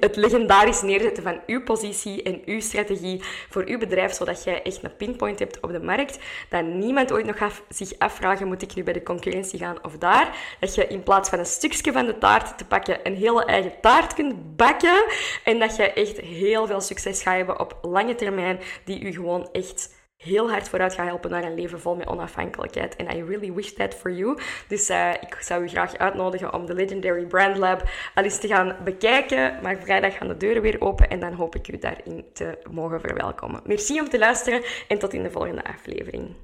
het 0.00 0.16
legendarisch 0.16 0.82
neerzetten 0.82 1.22
van 1.22 1.40
uw 1.46 1.62
positie 1.62 2.22
en 2.22 2.42
uw 2.44 2.60
strategie 2.60 3.22
voor 3.48 3.64
uw 3.66 3.78
bedrijf, 3.78 4.12
zodat 4.12 4.44
jij 4.44 4.62
echt 4.62 4.82
een 4.82 4.96
pinpoint 4.96 5.38
hebt 5.38 5.60
op 5.60 5.72
de 5.72 5.80
markt. 5.80 6.18
Dat 6.48 6.64
niemand 6.64 7.12
ooit 7.12 7.26
nog 7.26 7.38
gaat 7.38 7.62
zich 7.68 7.98
afvragen, 7.98 8.46
moet 8.46 8.62
ik 8.62 8.74
nu 8.74 8.82
bij 8.82 8.92
de 8.92 9.02
concurrentie 9.02 9.58
gaan 9.58 9.84
of 9.84 9.98
daar? 9.98 10.56
Dat 10.60 10.74
je 10.74 10.86
in 10.86 11.02
plaats 11.02 11.28
van 11.28 11.38
een 11.38 11.46
stukje 11.46 11.92
van 11.92 12.06
de 12.06 12.18
taart 12.18 12.58
te 12.58 12.64
pakken, 12.64 12.98
een 13.02 13.16
hele 13.16 13.44
eigen 13.44 13.72
taart 13.80 14.14
kunt 14.14 14.56
bakken. 14.56 15.04
En 15.44 15.58
dat 15.58 15.76
je 15.76 15.92
echt 15.92 16.20
heel 16.20 16.66
veel 16.66 16.80
succes 16.80 17.22
gaat 17.22 17.36
hebben 17.36 17.60
op 17.60 17.78
lange 17.82 18.14
termijn, 18.14 18.60
die 18.84 19.00
u 19.00 19.12
gewoon 19.12 19.48
echt 19.52 19.98
heel 20.20 20.50
hard 20.50 20.68
vooruit 20.68 20.94
gaat 20.94 21.06
helpen 21.06 21.30
naar 21.30 21.44
een 21.44 21.54
leven 21.54 21.80
vol 21.80 21.94
met 21.94 22.06
onafhankelijkheid. 22.06 22.96
En 22.96 23.16
I 23.16 23.22
really 23.24 23.52
wish 23.52 23.70
that 23.70 23.94
for 23.94 24.12
you. 24.12 24.38
Dus 24.68 24.90
uh, 24.90 25.12
ik 25.12 25.36
zou 25.40 25.62
u 25.62 25.68
graag 25.68 25.96
uitnodigen 25.96 26.54
om 26.54 26.66
de 26.66 26.74
Legendary 26.74 27.26
Brand 27.26 27.56
Lab 27.56 27.88
al 28.14 28.24
eens 28.24 28.40
te 28.40 28.46
gaan 28.46 28.76
bekijken. 28.84 29.58
Maar 29.62 29.76
vrijdag 29.76 30.16
gaan 30.16 30.28
de 30.28 30.36
deuren 30.36 30.62
weer 30.62 30.80
open 30.80 31.10
en 31.10 31.20
dan 31.20 31.32
hoop 31.32 31.54
ik 31.54 31.68
u 31.68 31.78
daarin 31.78 32.24
te 32.32 32.58
mogen 32.70 33.00
verwelkomen. 33.00 33.60
Merci 33.64 34.00
om 34.00 34.08
te 34.08 34.18
luisteren 34.18 34.62
en 34.88 34.98
tot 34.98 35.12
in 35.12 35.22
de 35.22 35.30
volgende 35.30 35.64
aflevering. 35.64 36.34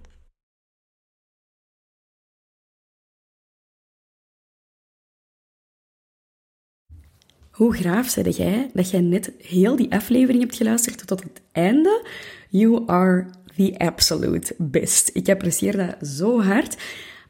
Hoe 7.50 7.74
graaf 7.74 8.06
zei 8.06 8.30
jij 8.30 8.70
dat 8.74 8.90
jij 8.90 9.00
net 9.00 9.32
heel 9.38 9.76
die 9.76 9.92
aflevering 9.92 10.42
hebt 10.42 10.56
geluisterd 10.56 11.06
tot 11.06 11.22
het 11.22 11.42
einde? 11.52 12.06
You 12.48 12.82
are 12.86 13.26
the 13.56 13.74
absolute 13.78 14.54
best. 14.58 15.10
Ik 15.12 15.28
apprecieer 15.28 15.76
dat 15.76 16.08
zo 16.08 16.42
hard. 16.42 16.76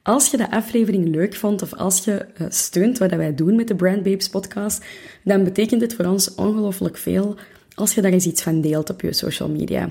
Als 0.03 0.31
je 0.31 0.37
de 0.37 0.51
aflevering 0.51 1.09
leuk 1.09 1.35
vond 1.35 1.63
of 1.63 1.75
als 1.75 2.05
je 2.05 2.13
eh, 2.13 2.47
steunt 2.49 2.99
wat 2.99 3.11
wij 3.11 3.35
doen 3.35 3.57
met 3.57 3.69
de 3.69 3.75
Brand 3.75 4.03
Babes 4.03 4.29
podcast, 4.29 4.85
dan 5.25 5.45
betekent 5.45 5.81
het 5.81 5.95
voor 5.95 6.05
ons 6.05 6.35
ongelooflijk 6.35 6.97
veel 6.97 7.37
als 7.75 7.95
je 7.95 8.01
daar 8.01 8.13
eens 8.13 8.27
iets 8.27 8.43
van 8.43 8.61
deelt 8.61 8.91
op 8.91 9.01
je 9.01 9.13
social 9.13 9.49
media 9.49 9.91